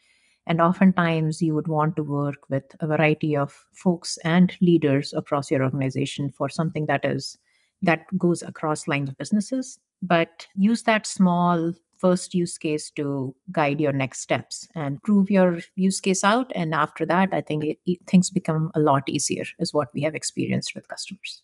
And 0.47 0.61
oftentimes, 0.61 1.43
you 1.43 1.55
would 1.55 1.67
want 1.67 1.97
to 1.97 2.05
work 2.05 2.49
with 2.49 2.65
a 2.79 2.87
variety 2.87 3.37
of 3.37 3.67
folks 3.73 4.17
and 4.19 4.57
leaders 4.61 5.13
across 5.13 5.51
your 5.51 5.65
organization 5.65 6.31
for 6.31 6.49
something 6.49 6.87
that 6.87 7.05
is 7.05 7.37
that 7.83 8.07
goes 8.17 8.43
across 8.43 8.89
lines 8.89 9.09
of 9.09 9.19
businesses. 9.19 9.79
But 10.03 10.47
use 10.55 10.83
that 10.85 11.07
small 11.07 11.73
first 11.99 12.35
use 12.35 12.59
case 12.59 12.91
to 12.91 13.35
guide 13.51 13.81
your 13.81 13.93
next 13.93 14.21
steps 14.21 14.69
and 14.75 15.03
prove 15.03 15.31
your 15.31 15.61
use 15.75 16.01
case 16.01 16.23
out. 16.23 16.53
And 16.55 16.75
after 16.75 17.07
that, 17.07 17.31
I 17.33 17.41
think 17.41 17.65
it, 17.65 17.79
it, 17.87 17.99
things 18.07 18.31
become 18.31 18.71
a 18.75 18.81
lot 18.81 19.09
easier, 19.09 19.45
is 19.59 19.73
what 19.75 19.89
we 19.95 20.03
have 20.03 20.15
experienced 20.15 20.75
with 20.75 20.89
customers. 20.89 21.43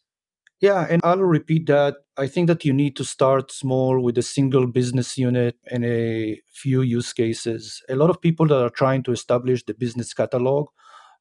Yeah, 0.62 0.86
and 0.88 1.00
I'll 1.04 1.18
repeat 1.18 1.66
that. 1.66 1.96
I 2.16 2.28
think 2.28 2.46
that 2.46 2.64
you 2.64 2.72
need 2.72 2.94
to 2.96 3.04
start 3.04 3.50
small 3.50 4.00
with 4.00 4.16
a 4.16 4.22
single 4.22 4.68
business 4.68 5.18
unit 5.18 5.56
and 5.68 5.84
a 5.84 6.40
few 6.54 6.82
use 6.82 7.12
cases. 7.12 7.82
A 7.88 7.96
lot 7.96 8.10
of 8.10 8.20
people 8.20 8.46
that 8.46 8.62
are 8.62 8.70
trying 8.70 9.02
to 9.02 9.12
establish 9.12 9.64
the 9.64 9.74
business 9.74 10.14
catalog 10.14 10.68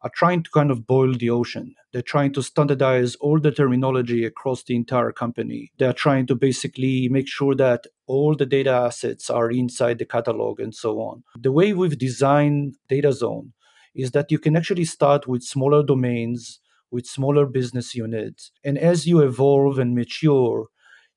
are 0.03 0.11
trying 0.13 0.43
to 0.43 0.51
kind 0.51 0.69
of 0.69 0.85
boil 0.85 1.13
the 1.15 1.31
ocean. 1.31 1.73
They're 1.91 2.03
trying 2.03 2.33
to 2.33 2.43
standardize 2.43 3.15
all 3.15 3.39
the 3.39 3.51
terminology 3.51 4.25
across 4.25 4.61
the 4.63 4.75
entire 4.75 5.11
company. 5.11 5.71
They're 5.79 5.91
trying 5.91 6.27
to 6.27 6.35
basically 6.35 7.09
make 7.09 7.27
sure 7.27 7.55
that 7.55 7.87
all 8.05 8.35
the 8.35 8.45
data 8.45 8.69
assets 8.71 9.31
are 9.31 9.49
inside 9.49 9.97
the 9.97 10.05
catalog 10.05 10.59
and 10.59 10.75
so 10.75 10.99
on. 10.99 11.23
The 11.35 11.51
way 11.51 11.73
we've 11.73 11.97
designed 11.97 12.75
Data 12.87 13.11
Zone 13.11 13.53
is 13.95 14.11
that 14.11 14.31
you 14.31 14.39
can 14.39 14.55
actually 14.55 14.85
start 14.85 15.27
with 15.27 15.43
smaller 15.43 15.83
domains, 15.83 16.60
with 16.91 17.05
smaller 17.07 17.45
business 17.45 17.95
units. 17.95 18.51
And 18.63 18.77
as 18.77 19.07
you 19.07 19.21
evolve 19.21 19.79
and 19.79 19.95
mature, 19.95 20.67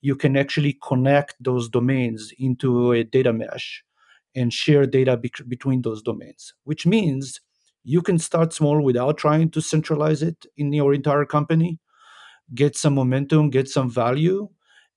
you 0.01 0.17
can 0.17 0.37
actually 0.37 0.79
connect 0.83 1.35
those 1.41 1.69
domains 1.69 2.33
into 2.39 2.93
a 2.93 3.05
data 3.05 3.33
mesh 3.33 3.83
and 4.35 4.53
share 4.53 4.87
data 4.87 5.17
be- 5.17 5.33
between 5.49 5.83
those 5.83 6.03
domains, 6.03 6.55
which 6.65 6.87
means 6.87 7.41
you 7.85 8.03
can 8.03 8.19
start 8.19 8.53
small 8.53 8.81
without 8.83 9.17
trying 9.19 9.51
to 9.51 9.61
centralize 9.61 10.23
it 10.23 10.47
in 10.57 10.73
your 10.73 10.95
entire 10.95 11.25
company, 11.25 11.79
get 12.55 12.77
some 12.77 12.95
momentum, 12.95 13.51
get 13.51 13.69
some 13.69 13.91
value, 13.91 14.49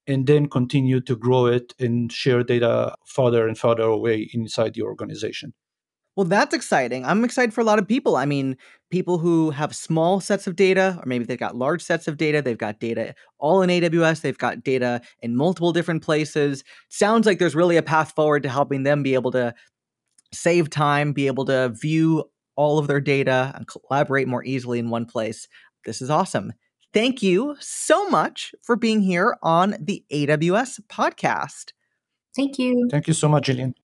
and 0.07 0.27
then 0.27 0.47
continue 0.47 1.01
to 1.01 1.15
grow 1.15 1.47
it 1.47 1.73
and 1.79 2.11
share 2.11 2.43
data 2.43 2.95
farther 3.05 3.47
and 3.47 3.57
farther 3.57 3.83
away 3.83 4.29
inside 4.33 4.73
the 4.73 4.81
organization. 4.81 5.53
Well, 6.17 6.25
that's 6.25 6.55
exciting. 6.55 7.05
I'm 7.05 7.23
excited 7.23 7.53
for 7.53 7.61
a 7.61 7.63
lot 7.63 7.77
of 7.77 7.87
people. 7.87 8.15
I 8.15 8.25
mean, 8.25 8.57
people 8.89 9.19
who 9.19 9.51
have 9.51 9.75
small 9.75 10.19
sets 10.19 10.47
of 10.47 10.55
data, 10.55 10.97
or 10.99 11.03
maybe 11.05 11.25
they've 11.25 11.37
got 11.37 11.55
large 11.55 11.83
sets 11.83 12.07
of 12.07 12.17
data. 12.17 12.41
They've 12.41 12.57
got 12.57 12.79
data 12.79 13.13
all 13.37 13.61
in 13.61 13.69
AWS. 13.69 14.21
They've 14.21 14.35
got 14.35 14.63
data 14.63 15.01
in 15.21 15.35
multiple 15.35 15.71
different 15.71 16.01
places. 16.01 16.63
Sounds 16.89 17.27
like 17.27 17.37
there's 17.37 17.53
really 17.53 17.77
a 17.77 17.83
path 17.83 18.13
forward 18.15 18.41
to 18.43 18.49
helping 18.49 18.81
them 18.81 19.03
be 19.03 19.13
able 19.13 19.29
to 19.33 19.53
save 20.33 20.71
time, 20.71 21.13
be 21.13 21.27
able 21.27 21.45
to 21.45 21.69
view 21.79 22.23
all 22.55 22.79
of 22.79 22.87
their 22.87 22.99
data 22.99 23.53
and 23.53 23.67
collaborate 23.67 24.27
more 24.27 24.43
easily 24.43 24.79
in 24.79 24.89
one 24.89 25.05
place. 25.05 25.47
This 25.85 26.01
is 26.01 26.09
awesome. 26.09 26.51
Thank 26.95 27.21
you 27.21 27.55
so 27.59 28.09
much 28.09 28.55
for 28.63 28.75
being 28.75 29.01
here 29.01 29.37
on 29.43 29.75
the 29.79 30.03
AWS 30.11 30.79
podcast. 30.89 31.73
Thank 32.35 32.57
you. 32.57 32.87
Thank 32.89 33.07
you 33.07 33.13
so 33.13 33.29
much, 33.29 33.47
Jillian. 33.47 33.75